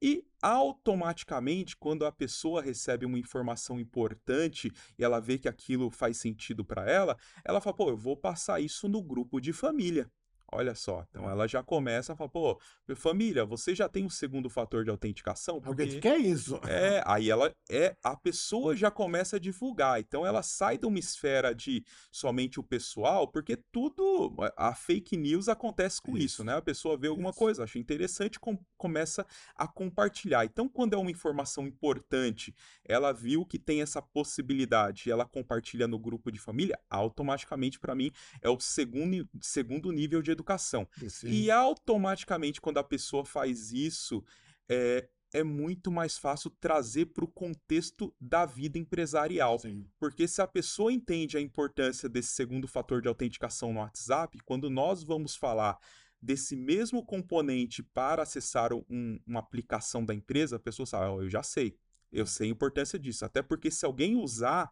[0.00, 6.18] E automaticamente, quando a pessoa recebe uma informação importante e ela vê que aquilo faz
[6.18, 10.10] sentido para ela, ela fala: pô, eu vou passar isso no grupo de família.
[10.54, 12.60] Olha só, então ela já começa a falar, pô,
[12.94, 15.62] família, você já tem um segundo fator de autenticação?
[15.62, 16.60] Porque que é isso?
[16.68, 20.98] É, aí ela é, a pessoa já começa a divulgar, então ela sai de uma
[20.98, 26.54] esfera de somente o pessoal, porque tudo, a fake news acontece com isso, isso né?
[26.54, 27.38] A pessoa vê alguma isso.
[27.38, 30.44] coisa, acha interessante, com, começa a compartilhar.
[30.44, 35.98] Então, quando é uma informação importante, ela viu que tem essa possibilidade, ela compartilha no
[35.98, 38.12] grupo de família, automaticamente para mim
[38.42, 40.86] é o segundo, segundo nível de educação educação.
[41.08, 41.28] Sim.
[41.28, 44.24] E automaticamente, quando a pessoa faz isso,
[44.68, 49.58] é, é muito mais fácil trazer para o contexto da vida empresarial.
[49.58, 49.86] Sim.
[49.98, 54.68] Porque se a pessoa entende a importância desse segundo fator de autenticação no WhatsApp, quando
[54.68, 55.78] nós vamos falar
[56.20, 61.28] desse mesmo componente para acessar um, uma aplicação da empresa, a pessoa sabe, oh, eu
[61.28, 61.76] já sei,
[62.12, 63.24] eu sei a importância disso.
[63.24, 64.70] Até porque se alguém usar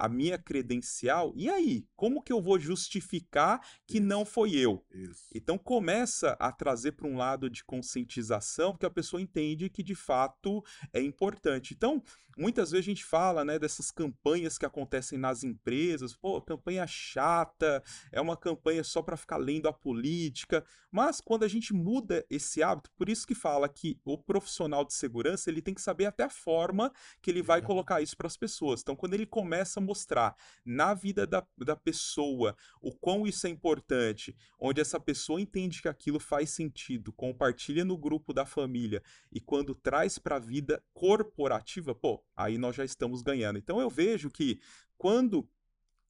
[0.00, 1.86] a minha credencial, e aí?
[1.94, 4.06] Como que eu vou justificar que Isso.
[4.06, 4.82] não foi eu?
[4.90, 5.26] Isso.
[5.34, 9.94] Então começa a trazer para um lado de conscientização, porque a pessoa entende que de
[9.94, 11.74] fato é importante.
[11.74, 12.02] Então,
[12.36, 17.82] muitas vezes a gente fala, né, dessas campanhas que acontecem nas empresas, pô, campanha chata,
[18.10, 22.62] é uma campanha só para ficar lendo a política, mas quando a gente muda esse
[22.62, 26.24] hábito, por isso que fala que o profissional de segurança, ele tem que saber até
[26.24, 28.80] a forma que ele vai colocar isso para as pessoas.
[28.80, 33.50] Então, quando ele começa a mostrar na vida da, da pessoa o quão isso é
[33.50, 39.40] importante, onde essa pessoa entende que aquilo faz sentido, compartilha no grupo da família e
[39.40, 43.58] quando traz para a vida corporativa, pô, aí nós já estamos ganhando.
[43.58, 44.60] Então eu vejo que
[44.96, 45.48] quando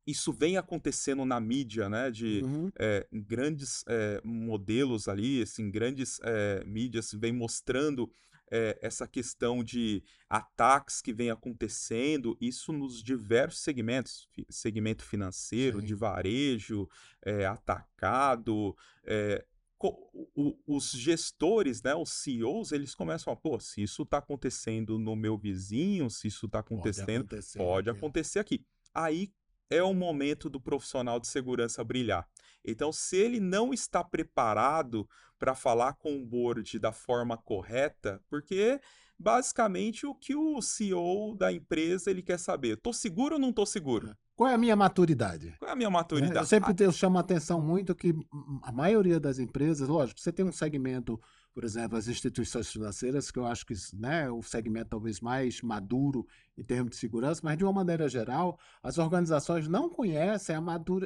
[0.06, 2.10] isso vem acontecendo na mídia, né?
[2.10, 2.70] De uhum.
[2.78, 8.10] é, grandes é, modelos ali, assim, grandes é, mídias vem mostrando
[8.50, 15.86] é, essa questão de ataques que vem acontecendo, isso nos diversos segmentos, segmento financeiro, Sim.
[15.86, 16.88] de varejo,
[17.22, 19.44] é, atacado, é,
[20.66, 25.38] os gestores, né, os CEOs, eles começam a, pô, se isso está acontecendo no meu
[25.38, 27.98] vizinho, se isso está acontecendo, pode acontecer, pode aqui.
[27.98, 28.66] acontecer aqui.
[28.92, 29.32] Aí
[29.70, 32.28] é o momento do profissional de segurança brilhar.
[32.64, 38.81] Então, se ele não está preparado para falar com o board da forma correta, porque
[39.18, 43.66] basicamente o que o CEO da empresa ele quer saber, tô seguro ou não tô
[43.66, 44.16] seguro?
[44.35, 45.55] Qual é a minha maturidade?
[45.59, 46.37] Qual é a minha maturidade?
[46.38, 48.14] Eu sempre eu chamo a atenção muito que
[48.62, 51.20] a maioria das empresas, lógico, você tem um segmento,
[51.52, 55.60] por exemplo, as instituições financeiras, que eu acho que né, é o segmento talvez mais
[55.62, 60.62] maduro em termos de segurança, mas de uma maneira geral, as organizações não conhecem a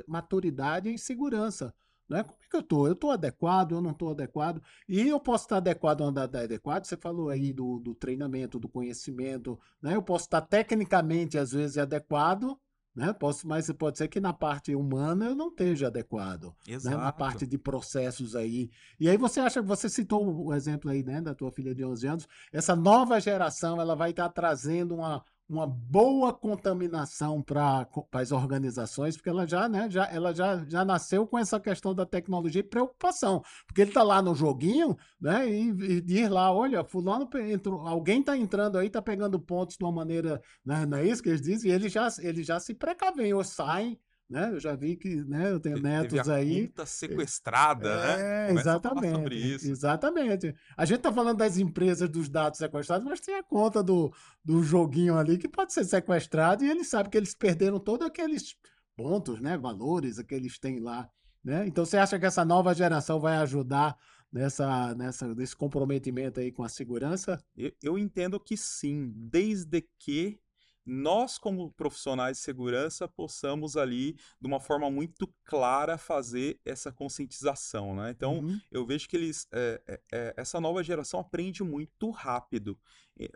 [0.07, 1.74] maturidade em segurança.
[2.09, 2.22] Né?
[2.22, 2.87] Como é que eu estou?
[2.87, 4.62] Eu estou adequado, eu não estou adequado?
[4.87, 6.85] E eu posso estar adequado ou não adequado?
[6.85, 9.96] Você falou aí do, do treinamento, do conhecimento, né?
[9.96, 12.59] Eu posso estar tecnicamente, às vezes, adequado,
[12.94, 13.12] né?
[13.12, 16.54] Posso, mas pode ser que na parte humana eu não esteja adequado.
[16.66, 16.96] Exato.
[16.96, 17.02] Né?
[17.02, 18.70] Na parte de processos aí.
[19.00, 22.07] E aí você acha, você citou o exemplo aí, né, da tua filha de 11
[22.07, 29.16] anos, essa nova geração, ela vai estar trazendo uma, uma boa contaminação para as organizações,
[29.16, 32.64] porque ela já, né, já, ela já, já nasceu com essa questão da tecnologia e
[32.64, 37.87] preocupação, porque ele está lá no joguinho, né, e, e diz lá, olha, fulano entrou,
[37.87, 41.28] alguém está entrando aí, está pegando pontos de uma maneira, né, não é isso que
[41.28, 44.50] eles dizem, e ele já, ele já se precavem, ou saem, né?
[44.52, 45.50] Eu já vi que, né?
[45.50, 46.66] Eu tenho netos Teve a aí.
[46.68, 48.48] Conta sequestrada, é, né?
[48.48, 49.68] É, exatamente.
[49.68, 50.54] Exatamente.
[50.76, 54.12] A gente tá falando das empresas dos dados sequestrados, mas tem a conta do,
[54.44, 58.56] do joguinho ali que pode ser sequestrado e eles sabem que eles perderam todos aqueles
[58.96, 59.58] pontos, né?
[59.58, 61.08] Valores que eles têm lá,
[61.42, 61.66] né?
[61.66, 63.96] Então você acha que essa nova geração vai ajudar
[64.32, 67.42] nessa, nessa, nesse comprometimento aí com a segurança?
[67.56, 70.40] Eu, eu entendo que sim, desde que
[70.87, 77.94] nós, como profissionais de segurança, possamos ali, de uma forma muito clara, fazer essa conscientização,
[77.97, 78.11] né?
[78.11, 78.61] Então, Uhum.
[78.70, 82.79] eu vejo que eles, é, é, essa nova geração aprende muito rápido,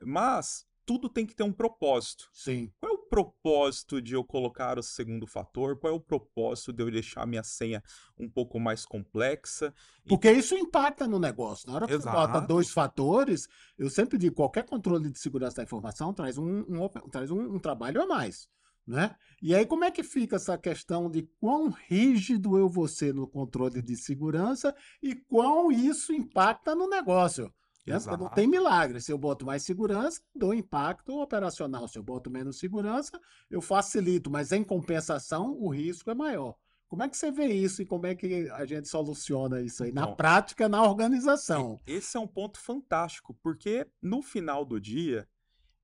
[0.03, 2.29] mas tudo tem que ter um propósito.
[2.33, 2.73] Sim.
[2.81, 5.79] Qual é o propósito de eu colocar o segundo fator?
[5.79, 7.83] Qual é o propósito de eu deixar minha senha
[8.19, 9.75] um pouco mais complexa?
[10.05, 11.69] E- Porque isso impacta no negócio.
[11.69, 12.47] Na hora que você bota Exato.
[12.47, 17.31] dois fatores, eu sempre digo, qualquer controle de segurança da informação traz um, um traz
[17.31, 18.49] um, um trabalho a mais.
[18.87, 19.15] Né?
[19.43, 23.29] E aí, como é que fica essa questão de quão rígido eu vou ser no
[23.29, 27.53] controle de segurança e quão isso impacta no negócio?
[27.89, 27.99] Né?
[27.99, 28.35] Porque não Exato.
[28.35, 29.01] tem milagre.
[29.01, 31.89] Se eu boto mais segurança, dou impacto operacional.
[31.89, 33.19] Se eu boto menos segurança,
[33.51, 36.55] eu facilito, mas em compensação, o risco é maior.
[36.89, 39.93] Como é que você vê isso e como é que a gente soluciona isso aí?
[39.93, 41.79] Na Então, prática, na organização.
[41.87, 45.29] Esse é um ponto fantástico, porque no final do dia,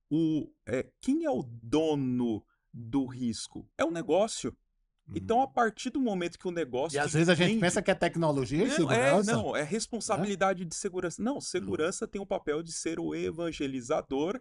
[0.09, 3.69] o, é, quem é o dono do risco?
[3.77, 4.55] É o negócio.
[5.13, 7.91] Então, a partir do momento que o negócio E às vezes a gente pensa que
[7.91, 9.31] é tecnologia e Não, é, segurança.
[9.31, 11.21] não, é responsabilidade de segurança.
[11.21, 14.39] Não, segurança tem o papel de ser o evangelizador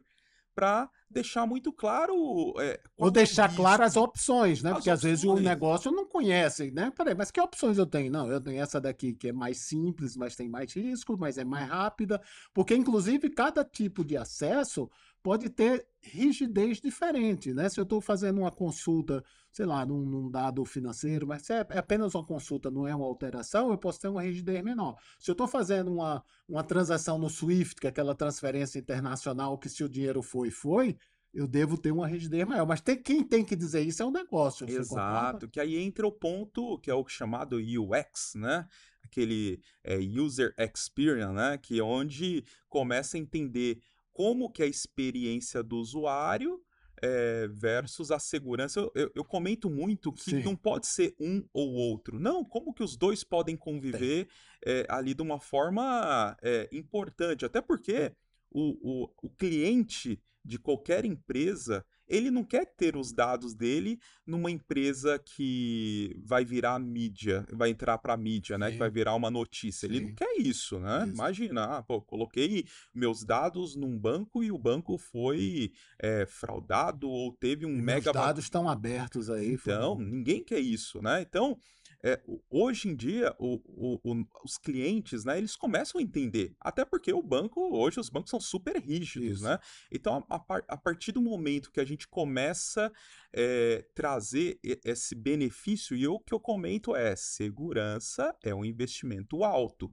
[0.55, 2.14] para deixar muito claro.
[2.61, 4.05] é, Ou é deixar claras as risco.
[4.05, 4.70] opções, né?
[4.70, 5.44] As Porque às vezes o opções.
[5.44, 6.92] negócio não conhece, né?
[6.96, 8.11] Peraí, mas que opções eu tenho?
[8.11, 11.44] Não, eu tenho essa daqui que é mais simples, mas tem mais risco, mas é
[11.44, 12.22] mais rápida.
[12.55, 14.88] Porque, inclusive, cada tipo de acesso
[15.25, 17.71] pode ter rigidez diferente, né?
[17.71, 21.67] Se eu estou fazendo uma consulta, sei lá, num, num dado financeiro, mas se é
[21.71, 24.97] é apenas uma consulta, não é uma alteração, eu posso ter uma rigidez menor.
[25.19, 29.71] Se eu estou fazendo uma, uma transação no SWIFT, que é aquela transferência internacional que
[29.71, 30.95] se o dinheiro foi, foi,
[31.33, 32.67] eu devo ter uma rigidez maior.
[32.67, 34.67] Mas tem, quem tem que dizer isso é o negócio.
[34.67, 35.29] você concorda?
[35.29, 38.69] Exato, que aí entra o ponto que é o chamado UX, né?
[39.03, 41.57] Aquele é, user experience, né?
[41.57, 43.81] Que é onde começa a entender
[44.14, 46.62] como que é a experiência do usuário
[47.03, 48.81] é, versus a segurança.
[48.81, 50.42] Eu, eu- eu comento muito que Sim.
[50.42, 52.18] não pode ser um ou outro.
[52.18, 54.29] Não, como que os dois podem conviver
[54.64, 57.44] é, ali de uma forma é, importante.
[57.44, 58.12] Até porque
[58.50, 64.51] o, o, o cliente de qualquer empresa, ele não quer ter os dados dele numa
[64.51, 68.67] empresa que vai virar mídia, vai entrar para mídia, né?
[68.67, 68.79] Que Sim.
[68.79, 69.87] vai virar uma notícia.
[69.87, 70.14] Ele não Sim.
[70.14, 71.05] quer isso, né?
[71.05, 71.14] Isso.
[71.14, 77.33] Imagina, ah, pô, coloquei meus dados num banco e o banco foi é, fraudado ou
[77.33, 79.53] teve um E mega va- dados estão abertos aí.
[79.53, 81.23] então, foram- ninguém quer isso, né?
[81.23, 81.57] Então,
[82.05, 86.55] é, hoje em dia, o- o- o- os clientes, né, eles começam a entender.
[86.61, 89.45] Até porque o banco, hoje, os bancos são super rígidos, Isso.
[89.45, 89.59] né?
[89.90, 92.93] Então, a, a par- a partir do momento que a gente começa
[93.33, 99.90] é, trazer esse benefício, e o que eu comento é: segurança é um investimento alto.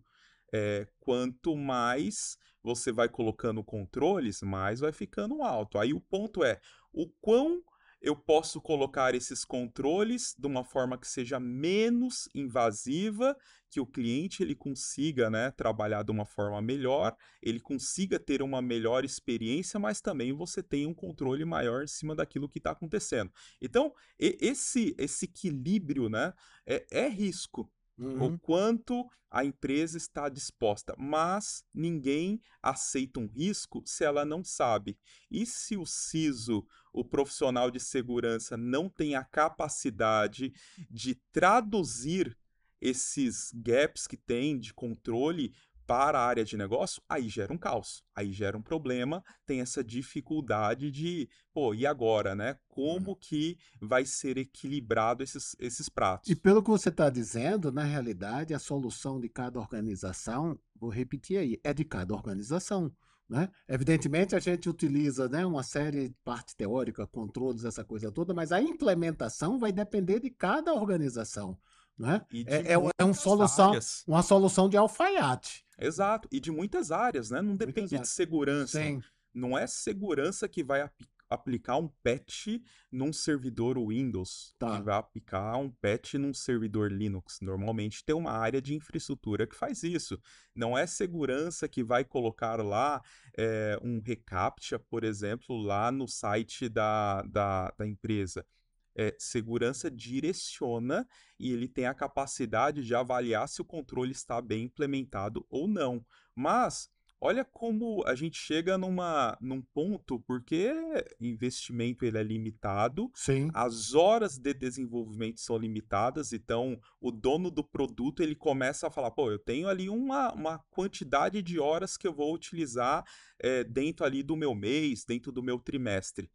[0.54, 5.78] É, quanto mais você vai colocando controles, mais vai ficando alto.
[5.80, 6.60] Aí o ponto é
[6.94, 7.64] o quão
[8.02, 13.38] eu posso colocar esses controles de uma forma que seja menos invasiva,
[13.70, 18.62] que o cliente ele consiga, né, trabalhar de uma forma melhor, ele consiga ter uma
[18.62, 23.32] melhor experiência, mas também você tem um controle maior em cima daquilo que está acontecendo.
[23.62, 26.34] Então, esse esse equilíbrio, né,
[26.66, 27.72] é, é risco
[28.18, 28.38] o Uhum.
[28.40, 34.98] quanto a empresa está disposta, mas ninguém aceita um risco se ela não sabe.
[35.30, 40.52] E se o CISO, o profissional de segurança, não tem a capacidade
[40.90, 42.38] de traduzir
[42.82, 45.54] esses gaps que tem de controle
[45.86, 49.84] para a área de negócio, aí gera um caos, aí gera um problema, tem essa
[49.84, 52.58] dificuldade de, pô, e agora, né?
[52.68, 56.30] Como que vai ser equilibrado esses, esses pratos?
[56.30, 61.38] E pelo que você está dizendo, na realidade, a solução de cada organização, vou repetir
[61.38, 62.92] aí, é de cada organização.
[63.32, 63.48] Né?
[63.66, 68.52] Evidentemente, a gente utiliza né, uma série de parte teórica, controles, essa coisa toda, mas
[68.52, 71.58] a implementação vai depender de cada organização.
[71.98, 72.22] Né?
[72.30, 74.04] E É, é, é uma muitas solução, áreas.
[74.06, 75.64] uma solução de alfaiate.
[75.82, 77.42] Exato, e de muitas áreas, né?
[77.42, 78.82] Não depende de segurança.
[78.82, 79.02] Sim,
[79.34, 82.48] Não é segurança que vai api- aplicar um patch
[82.92, 84.78] num servidor Windows, Tá.
[84.78, 87.40] que vai aplicar um patch num servidor Linux.
[87.42, 90.20] Normalmente tem uma área de infraestrutura que faz isso.
[90.54, 93.02] Não é segurança que vai colocar lá
[93.38, 98.46] é, um reCAPTCHA, por exemplo, lá no site da, da, da empresa.
[98.96, 101.08] É, segurança direciona
[101.40, 106.06] e ele tem a capacidade de avaliar se o controle está bem implementado ou não.
[106.36, 106.90] Mas
[107.22, 110.74] olha como a gente chega numa, num ponto, porque
[111.20, 113.50] investimento ele é limitado, Sim.
[113.54, 119.12] as horas de desenvolvimento são limitadas, então o dono do produto ele começa a falar,
[119.12, 123.06] pô, eu tenho ali uma, uma quantidade de horas que eu vou utilizar
[123.40, 126.30] é, dentro ali do meu mês, dentro do meu trimestre.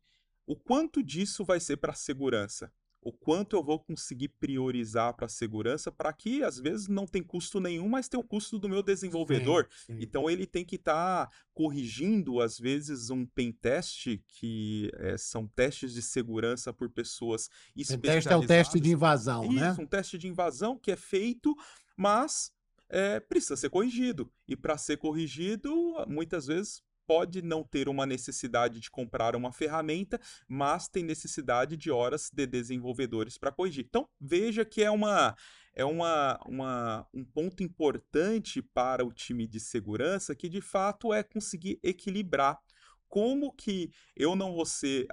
[0.47, 2.73] O quanto disso vai ser para segurança?
[3.07, 7.23] o quanto eu vou conseguir priorizar para a segurança para que às vezes não tem
[7.23, 9.69] custo nenhum, mas tem o custo do meu desenvolvedor.
[9.71, 9.99] Sim, sim.
[10.03, 15.47] Então ele tem que estar tá corrigindo às vezes um pen test que é, são
[15.47, 18.25] testes de segurança por pessoas especializadas.
[18.25, 19.77] teste é o teste de invasão, Isso, né?
[19.79, 21.55] um teste de invasão que é feito,
[21.97, 22.51] mas
[22.89, 24.29] é, precisa ser corrigido.
[24.49, 25.73] E para ser corrigido,
[26.09, 31.91] muitas vezes pode não ter uma necessidade de comprar uma ferramenta, mas tem necessidade de
[31.91, 33.85] horas de desenvolvedores para corrigir.
[33.89, 35.37] Então, veja que é uma
[35.79, 41.23] é uma, uma, um ponto importante para o time de segurança que de fato é
[41.23, 42.59] conseguir equilibrar
[43.09, 45.07] como que eu não vou ser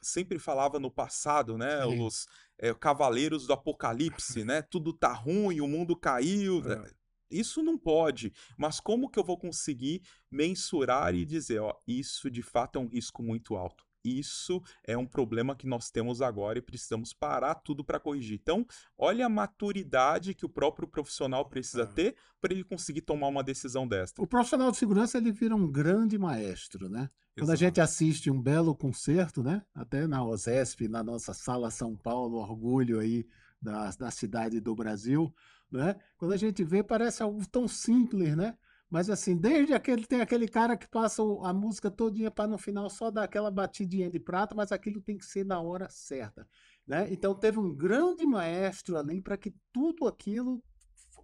[0.00, 2.00] sempre falava no passado né Sim.
[2.00, 2.26] os
[2.58, 6.90] é, cavaleiros do apocalipse né tudo tá ruim o mundo caiu é.
[7.34, 12.42] Isso não pode, mas como que eu vou conseguir mensurar e dizer, ó, isso de
[12.42, 13.84] fato é um risco muito alto?
[14.04, 18.38] Isso é um problema que nós temos agora e precisamos parar tudo para corrigir.
[18.40, 18.66] Então,
[18.98, 23.88] olha a maturidade que o próprio profissional precisa ter para ele conseguir tomar uma decisão
[23.88, 24.22] desta.
[24.22, 27.08] O profissional de segurança ele vira um grande maestro, né?
[27.36, 29.62] Quando a gente assiste um belo concerto, né?
[29.74, 33.26] Até na OSESP, na nossa sala São Paulo, orgulho aí
[33.60, 35.34] da, da cidade do Brasil,
[35.76, 35.96] né?
[36.16, 38.56] Quando a gente vê, parece algo tão simples, né?
[38.88, 42.88] Mas assim, desde aquele tem aquele cara que passa a música todinha para no final
[42.88, 46.46] só dar aquela batidinha de prata, mas aquilo tem que ser na hora certa,
[46.86, 47.08] né?
[47.10, 50.62] Então teve um grande maestro ali para que tudo aquilo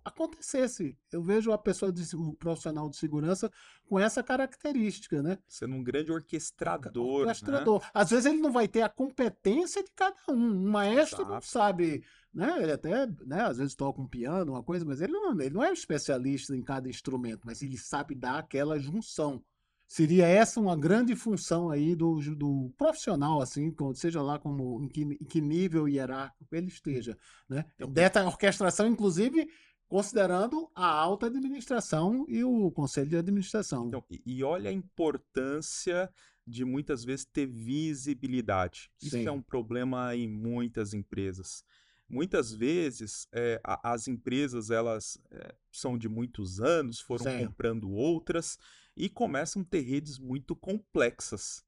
[0.05, 0.97] acontecesse.
[1.13, 3.51] Eu vejo a pessoa de um profissional de segurança
[3.87, 5.39] com essa característica, né?
[5.47, 7.21] Sendo um grande orquestrador.
[7.23, 7.81] Orquestrador.
[7.83, 7.91] Né?
[7.93, 10.51] Às vezes ele não vai ter a competência de cada um.
[10.51, 11.33] Um maestro Exato.
[11.33, 12.63] não sabe né?
[12.63, 15.65] Ele até, né, às vezes toca um piano, uma coisa, mas ele não, ele não
[15.65, 19.43] é um especialista em cada instrumento, mas ele sabe dar aquela junção.
[19.87, 25.03] Seria essa uma grande função aí do, do profissional, assim, seja lá como em que,
[25.03, 27.65] em que nível hierárquico ele esteja, né?
[27.75, 29.51] Então, Dessa orquestração, inclusive,
[29.91, 33.89] considerando a alta administração e o conselho de administração.
[33.89, 36.09] Então, e olha a importância
[36.47, 38.89] de muitas vezes ter visibilidade.
[39.03, 39.27] Isso Sim.
[39.27, 41.65] é um problema em muitas empresas.
[42.09, 47.47] Muitas vezes é, a, as empresas elas é, são de muitos anos, foram Sim.
[47.47, 48.59] comprando outras
[48.97, 51.65] e começam a ter redes muito complexas.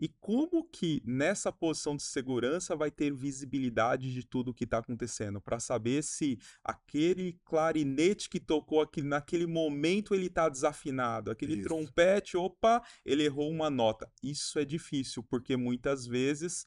[0.00, 4.78] E como que nessa posição de segurança vai ter visibilidade de tudo o que está
[4.78, 5.42] acontecendo?
[5.42, 11.64] Para saber se aquele clarinete que tocou aqui, naquele momento ele está desafinado, aquele Isso.
[11.64, 14.10] trompete, opa, ele errou uma nota.
[14.22, 16.64] Isso é difícil, porque muitas vezes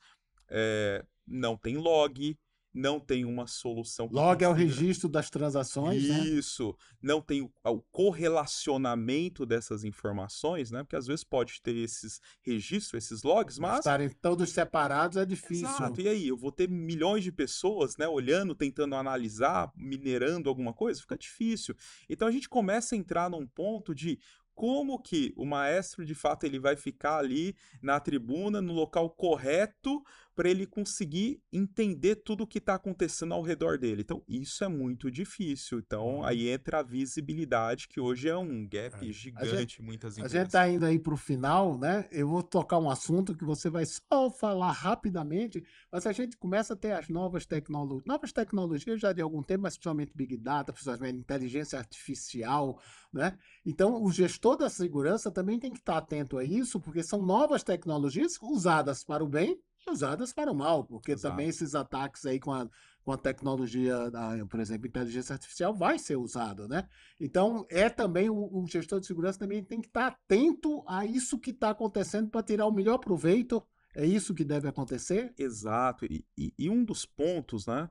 [0.48, 2.38] é, não tem log,
[2.74, 4.10] não tem uma solução.
[4.12, 6.20] Log é o registro das transações, né?
[6.26, 6.70] Isso.
[6.70, 7.14] Né?
[7.14, 10.84] Não tem o, o, correlacionamento dessas informações, né?
[10.84, 13.80] Porque às vezes pode ter esses registros, esses logs, mas...
[13.80, 15.68] Estarem todos separados é difícil.
[15.68, 16.02] Exato.
[16.02, 18.08] E aí, eu vou ter milhões de pessoas, né?
[18.08, 21.00] Olhando, tentando analisar, minerando alguma coisa?
[21.00, 21.76] Fica difícil.
[22.10, 24.20] Então a gente começa a entrar num ponto de
[24.56, 30.04] como que o maestro de fato ele vai ficar ali na tribuna, no local correto,
[30.36, 34.02] para ele conseguir entender tudo o que está acontecendo ao redor dele.
[34.02, 35.80] Então, isso é muito difícil.
[35.80, 36.24] Então, uhum.
[36.24, 39.12] aí entra a visibilidade, que hoje é um gap é.
[39.12, 40.36] gigante em muitas empresas.
[40.36, 42.08] A gente está indo aí para o final, né?
[42.12, 46.74] Eu vou tocar um assunto que você vai só falar rapidamente, mas a gente começa
[46.74, 50.74] a ter as novas tecnologias, novas tecnologias já de algum tempo, mas principalmente Big Data,
[50.74, 53.38] principalmente inteligência artificial, né?
[53.64, 57.64] Então, o gestor da segurança também tem que estar atento a isso, porque são novas
[57.64, 61.32] tecnologias usadas para o bem usadas para o mal, porque Exato.
[61.32, 62.70] também esses ataques aí com a,
[63.04, 66.88] com a tecnologia, da, por exemplo, inteligência artificial, vai ser usado, né?
[67.20, 71.40] Então, é também o, o gestor de segurança também tem que estar atento a isso
[71.40, 73.62] que está acontecendo para tirar o melhor proveito.
[73.96, 75.34] É isso que deve acontecer?
[75.38, 76.06] Exato.
[76.06, 77.90] E, e, e um dos pontos, né?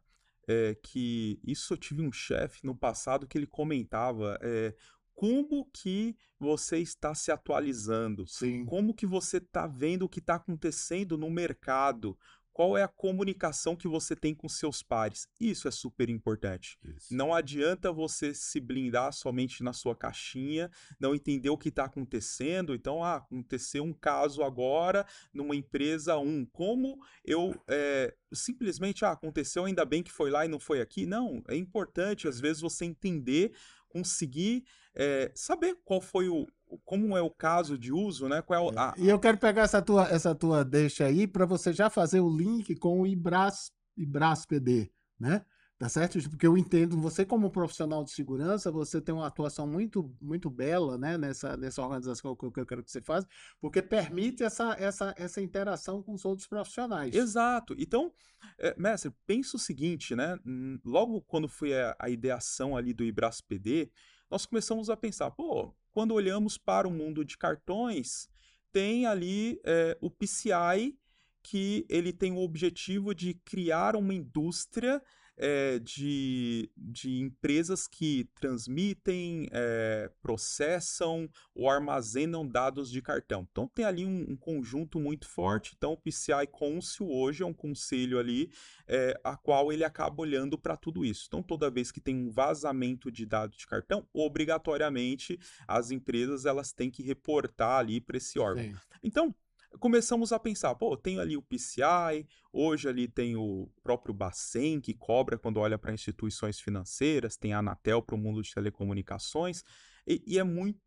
[0.48, 4.74] É que isso eu tive um chefe no passado que ele comentava é,
[5.14, 8.64] como que você está se atualizando, Sim.
[8.64, 12.18] como que você está vendo o que está acontecendo no mercado,
[12.52, 15.26] qual é a comunicação que você tem com seus pares.
[15.40, 16.78] Isso é super importante.
[16.84, 17.14] Isso.
[17.14, 20.70] Não adianta você se blindar somente na sua caixinha,
[21.00, 22.74] não entender o que está acontecendo.
[22.74, 26.46] Então, ah, aconteceu um caso agora numa empresa 1.
[26.52, 31.06] Como eu é, simplesmente, ah, aconteceu, ainda bem que foi lá e não foi aqui?
[31.06, 33.52] Não, é importante, às vezes, você entender
[33.92, 36.46] conseguir é, saber qual foi o,
[36.84, 38.42] como é o caso de uso, né?
[38.42, 38.94] Qual é, a...
[38.96, 42.34] E eu quero pegar essa tua, essa tua deixa aí para você já fazer o
[42.34, 45.44] link com o Ibras, Ibras PD, né?
[45.82, 46.16] Tá certo?
[46.30, 50.96] Porque eu entendo, você como profissional de segurança, você tem uma atuação muito, muito bela,
[50.96, 53.26] né, nessa, nessa organização que eu quero que você faça,
[53.60, 57.12] porque permite essa, essa, essa interação com os outros profissionais.
[57.12, 57.74] Exato.
[57.76, 58.12] Então,
[58.60, 60.38] é, mestre, pensa o seguinte, né?
[60.84, 63.90] Logo quando foi a, a ideação ali do Ibras PD,
[64.32, 68.30] nós começamos a pensar, pô, quando olhamos para o mundo de cartões,
[68.72, 70.98] tem ali é, o PCI,
[71.42, 75.02] que ele tem o objetivo de criar uma indústria
[75.36, 83.46] é, de, de empresas que transmitem, é, processam ou armazenam dados de cartão.
[83.50, 85.74] Então tem ali um, um conjunto muito forte.
[85.76, 88.50] Então o PCI Council hoje é um conselho ali
[88.86, 91.24] é, a qual ele acaba olhando para tudo isso.
[91.26, 96.72] Então toda vez que tem um vazamento de dados de cartão, obrigatoriamente as empresas elas
[96.72, 98.64] têm que reportar ali para esse órgão.
[98.64, 98.76] Sim.
[99.02, 99.34] Então
[99.78, 104.94] começamos a pensar, pô, tem ali o PCI, hoje ali tem o próprio Bacen, que
[104.94, 109.64] cobra quando olha para instituições financeiras, tem a Anatel para o mundo de telecomunicações,
[110.06, 110.80] e, e é muito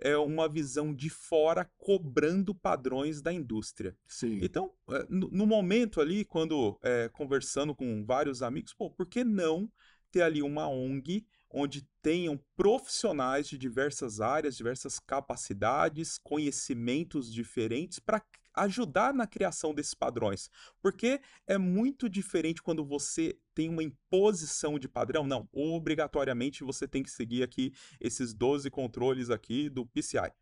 [0.00, 3.96] é, uma visão de fora cobrando padrões da indústria.
[4.06, 4.40] Sim.
[4.42, 9.22] Então, é, no, no momento ali, quando é, conversando com vários amigos, pô, por que
[9.22, 9.70] não
[10.10, 18.22] ter ali uma ONG onde tenham profissionais de diversas áreas, diversas capacidades, conhecimentos diferentes para
[18.54, 20.50] ajudar na criação desses padrões.
[20.80, 25.26] Porque é muito diferente quando você tem uma imposição de padrão.
[25.26, 30.32] Não, obrigatoriamente você tem que seguir aqui esses 12 controles aqui do PCI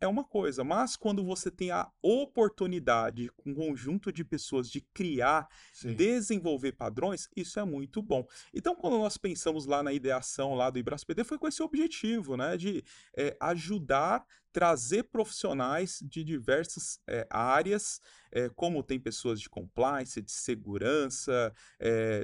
[0.00, 4.80] é uma coisa, mas quando você tem a oportunidade com um conjunto de pessoas de
[4.92, 5.94] criar, Sim.
[5.94, 8.26] desenvolver padrões, isso é muito bom.
[8.52, 12.56] Então, quando nós pensamos lá na ideação lá do IbrasPD, foi com esse objetivo, né,
[12.56, 12.84] de
[13.16, 18.00] é, ajudar, trazer profissionais de diversas é, áreas,
[18.32, 21.54] é, como tem pessoas de compliance, de segurança,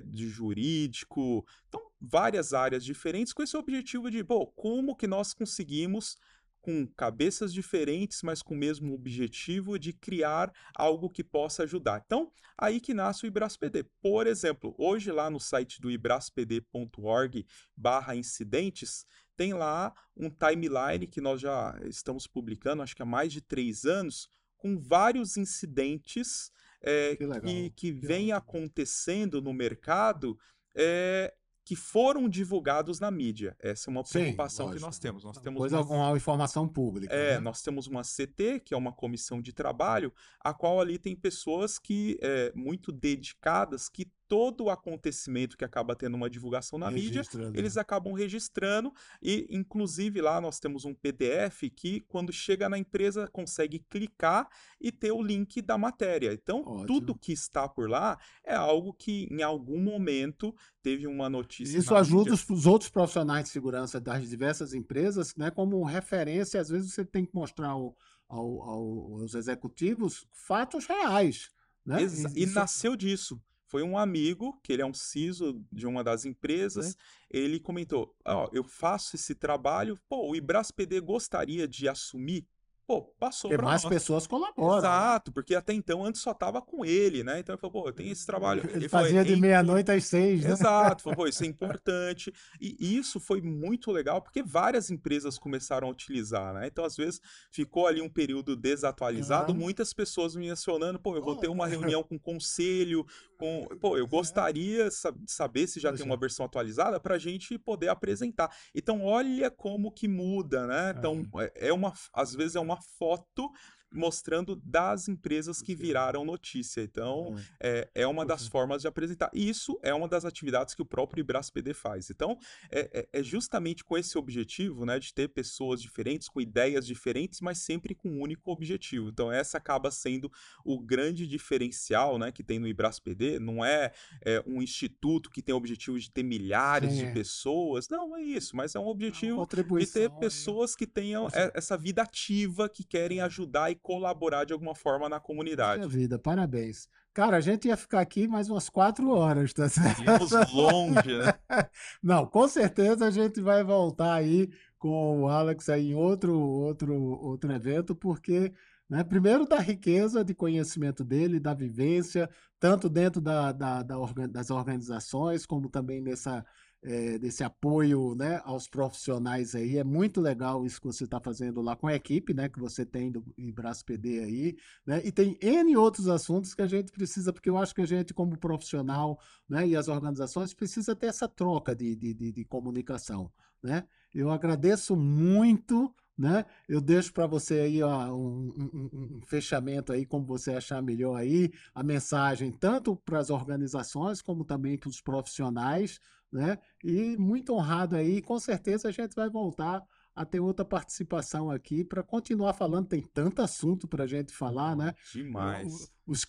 [0.04, 6.16] de jurídico, então várias áreas diferentes com esse objetivo de, bom, como que nós conseguimos
[6.62, 12.02] com cabeças diferentes, mas com o mesmo objetivo de criar algo que possa ajudar.
[12.06, 13.84] Então, aí que nasce o IbrasPD.
[14.00, 17.44] Por exemplo, hoje lá no site do ibraspd.org
[17.76, 19.04] barra incidentes,
[19.36, 23.84] tem lá um timeline que nós já estamos publicando, acho que há mais de três
[23.84, 30.38] anos, com vários incidentes é, que, que, que, vem acontecendo no mercado
[30.76, 31.34] é,
[31.64, 33.56] que foram divulgados na mídia.
[33.60, 35.24] Essa é uma preocupação Sim, que nós temos.
[35.24, 36.16] Nós temos Coisa uma...
[36.16, 37.14] informação pública.
[37.14, 37.40] É, né?
[37.40, 41.78] nós temos uma CT, que é uma comissão de trabalho, a qual ali tem pessoas
[41.78, 47.20] que é, muito dedicadas que todo o acontecimento que acaba tendo uma divulgação na mídia,
[47.52, 48.90] eles acabam registrando
[49.22, 54.48] e inclusive lá nós temos um PDF que quando chega na empresa consegue clicar
[54.80, 56.32] e ter o link da matéria.
[56.32, 56.86] Então, Ótimo.
[56.86, 61.76] tudo que está por lá é algo que em algum momento teve uma notícia.
[61.76, 66.70] Isso ajuda os, os, outros profissionais de segurança das diversas empresas, né, como referência, às
[66.70, 67.94] vezes você tem que mostrar ao,
[68.26, 71.50] ao, aos executivos fatos reais.
[71.84, 71.98] Né?
[72.34, 73.38] E nasceu disso
[73.72, 76.94] foi um amigo, que ele é um CISO de uma das empresas,
[77.32, 77.38] é.
[77.38, 82.46] ele comentou, ó, eu faço esse trabalho, pô, o Ibras PD gostaria de assumir
[82.86, 83.92] pô, passou para mais nós.
[83.92, 84.78] pessoas colaboram.
[84.78, 87.38] Exato, porque até então antes só tava com ele, né?
[87.38, 88.62] Então ele falou, pô, tenho esse trabalho.
[88.72, 90.52] Ele, ele fazia falou, de meia-noite às seis, né?
[90.52, 92.32] Exato, falou, pô, isso é importante.
[92.60, 96.66] E isso foi muito legal, porque várias empresas começaram a utilizar, né?
[96.66, 97.20] Então, às vezes,
[97.50, 99.58] ficou ali um período desatualizado, uhum.
[99.58, 103.06] muitas pessoas me mencionando, pô, eu vou ter uma reunião com o conselho,
[103.42, 103.66] com.
[103.80, 107.88] Pô, eu gostaria de saber se já tem uma versão atualizada para a gente poder
[107.88, 108.54] apresentar.
[108.74, 110.94] Então, olha como que muda, né?
[110.96, 111.92] Então, é, é uma.
[112.12, 113.50] Às vezes é uma foto
[113.92, 116.80] mostrando das empresas que viraram notícia.
[116.80, 119.30] Então, é, é uma das formas de apresentar.
[119.32, 122.10] E isso é uma das atividades que o próprio IbrasPD faz.
[122.10, 122.38] Então,
[122.70, 127.40] é, é, é, justamente com esse objetivo, né, de ter pessoas diferentes, com ideias diferentes,
[127.40, 129.08] mas sempre com um único objetivo.
[129.08, 130.30] Então, essa acaba sendo
[130.64, 133.38] o grande diferencial, né, que tem no IbrasPD.
[133.38, 133.92] Não é,
[134.24, 137.06] é um instituto que tem o objetivo de ter milhares Sim.
[137.06, 137.88] de pessoas.
[137.88, 142.68] Não, é isso, mas é um objetivo de ter pessoas que tenham essa vida ativa,
[142.68, 145.78] que querem ajudar e colaborar de alguma forma na comunidade.
[145.78, 146.88] Minha vida, parabéns.
[147.12, 150.02] Cara, a gente ia ficar aqui mais umas quatro horas, tá certo?
[150.02, 151.34] Íamos longe, né?
[152.02, 156.94] Não, com certeza a gente vai voltar aí com o Alex aí em outro, outro,
[156.94, 158.52] outro evento, porque,
[158.88, 163.96] né, primeiro da riqueza de conhecimento dele, da vivência, tanto dentro da, da, da
[164.28, 166.44] das organizações, como também nessa
[166.82, 169.78] é, desse apoio né, aos profissionais aí.
[169.78, 172.84] É muito legal isso que você está fazendo lá com a equipe né, que você
[172.84, 173.24] tem do
[173.54, 174.56] Braço PD aí.
[174.84, 175.00] Né?
[175.04, 178.12] E tem N outros assuntos que a gente precisa, porque eu acho que a gente,
[178.12, 179.18] como profissional
[179.48, 183.30] né, e as organizações, precisa ter essa troca de, de, de, de comunicação.
[183.62, 183.84] Né?
[184.12, 186.44] Eu agradeço muito né?
[186.68, 191.16] Eu deixo para você aí ó, um, um, um, fechamento aí, como você achar melhor
[191.16, 195.98] aí, a mensagem tanto para as organizações como também para os profissionais,
[196.32, 196.58] né?
[196.82, 199.82] E muito honrado aí, com certeza a gente vai voltar
[200.14, 202.88] a ter outra participação aqui para continuar falando.
[202.88, 204.94] Tem tanto assunto para a gente falar, né?
[205.12, 205.90] Demais.
[206.06, 206.26] Os,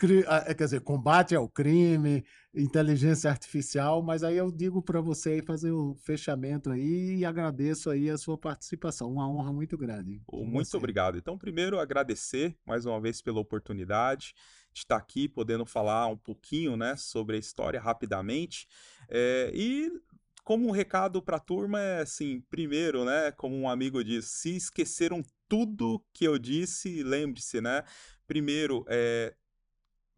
[0.47, 2.23] é, quer dizer, combate ao crime,
[2.55, 8.09] inteligência artificial, mas aí eu digo para você fazer o fechamento aí e agradeço aí
[8.09, 9.11] a sua participação.
[9.11, 10.21] Uma honra muito grande.
[10.31, 10.77] Muito você.
[10.77, 11.17] obrigado.
[11.17, 14.33] Então, primeiro, agradecer mais uma vez pela oportunidade de
[14.79, 18.67] estar aqui, podendo falar um pouquinho né, sobre a história rapidamente.
[19.09, 19.91] É, e
[20.43, 24.55] como um recado para a turma é assim, primeiro, né, como um amigo diz, se
[24.55, 27.83] esqueceram tudo que eu disse, lembre-se, né?
[28.25, 29.35] Primeiro, é,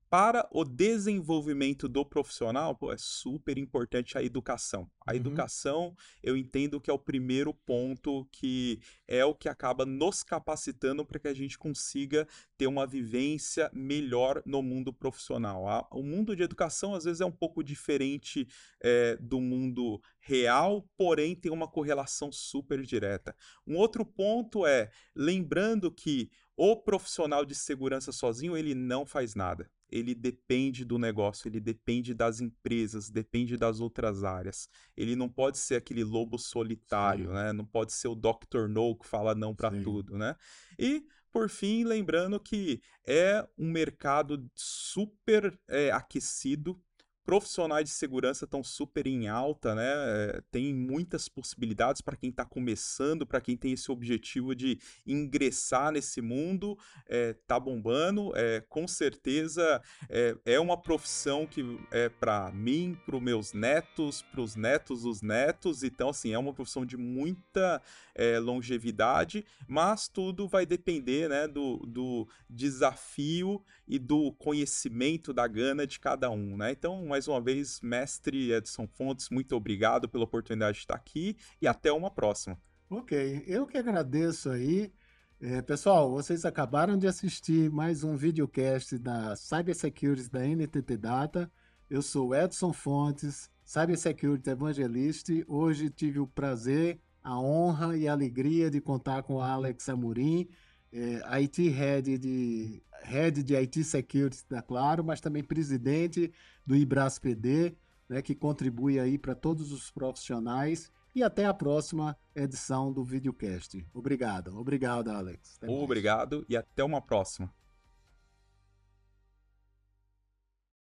[0.10, 4.90] para o desenvolvimento do profissional, pô, é super importante a educação.
[5.06, 5.18] A uhum.
[5.18, 11.06] educação, eu entendo que é o primeiro ponto que é o que acaba nos capacitando
[11.06, 12.28] para que a gente consiga
[12.58, 15.88] ter uma vivência melhor no mundo profissional.
[15.92, 18.48] O mundo de educação, às vezes, é um pouco diferente
[18.82, 23.36] é, do mundo real, porém tem uma correlação super direta.
[23.66, 29.70] Um outro ponto é, lembrando que o profissional de segurança sozinho, ele não faz nada
[29.90, 34.68] ele depende do negócio, ele depende das empresas, depende das outras áreas.
[34.96, 37.34] Ele não pode ser aquele lobo solitário, Sim.
[37.34, 37.54] né?
[37.54, 38.68] Não pode ser o Dr.
[38.70, 40.36] No que fala não para tudo, né?
[40.78, 46.82] E por fim, lembrando que é um mercado super é, aquecido,
[47.26, 49.92] profissionais de segurança estão super em alta, né?
[49.96, 55.92] Eh, tem muitas possibilidades para quem está começando, para quem tem esse objetivo de ingressar
[55.92, 58.32] nesse mundo, é, tá bombando.
[58.36, 64.22] É, com certeza é, é uma profissão que é para mim, para os meus netos,
[64.22, 65.84] para os netos dos netos.
[65.84, 67.82] Então, assim, é uma profissão de muita
[68.14, 75.88] é, longevidade, mas tudo vai depender, né, do, do desafio e do conhecimento da gana
[75.88, 76.72] de cada um, né?
[76.72, 81.66] Então, mais uma vez, mestre Edson Fontes, muito obrigado pela oportunidade de estar aqui e
[81.66, 82.60] até uma próxima.
[82.90, 84.92] Ok, eu que agradeço aí.
[85.40, 91.50] É, pessoal, vocês acabaram de assistir mais um videocast da Cybersecurity da NTT Data.
[91.90, 95.32] Eu sou Edson Fontes, Cybersecurity Evangelista.
[95.48, 100.50] Hoje tive o prazer, a honra e a alegria de contar com o Alex Amorim,
[100.96, 106.32] é, IT Head de, Head de IT Security da Claro, mas também presidente
[106.66, 107.76] do IBRAS PD,
[108.08, 110.90] né, que contribui aí para todos os profissionais.
[111.14, 113.86] E até a próxima edição do videocast.
[113.94, 114.58] Obrigado.
[114.58, 115.58] Obrigado, Alex.
[115.58, 116.46] Até Obrigado mais.
[116.50, 117.54] e até uma próxima.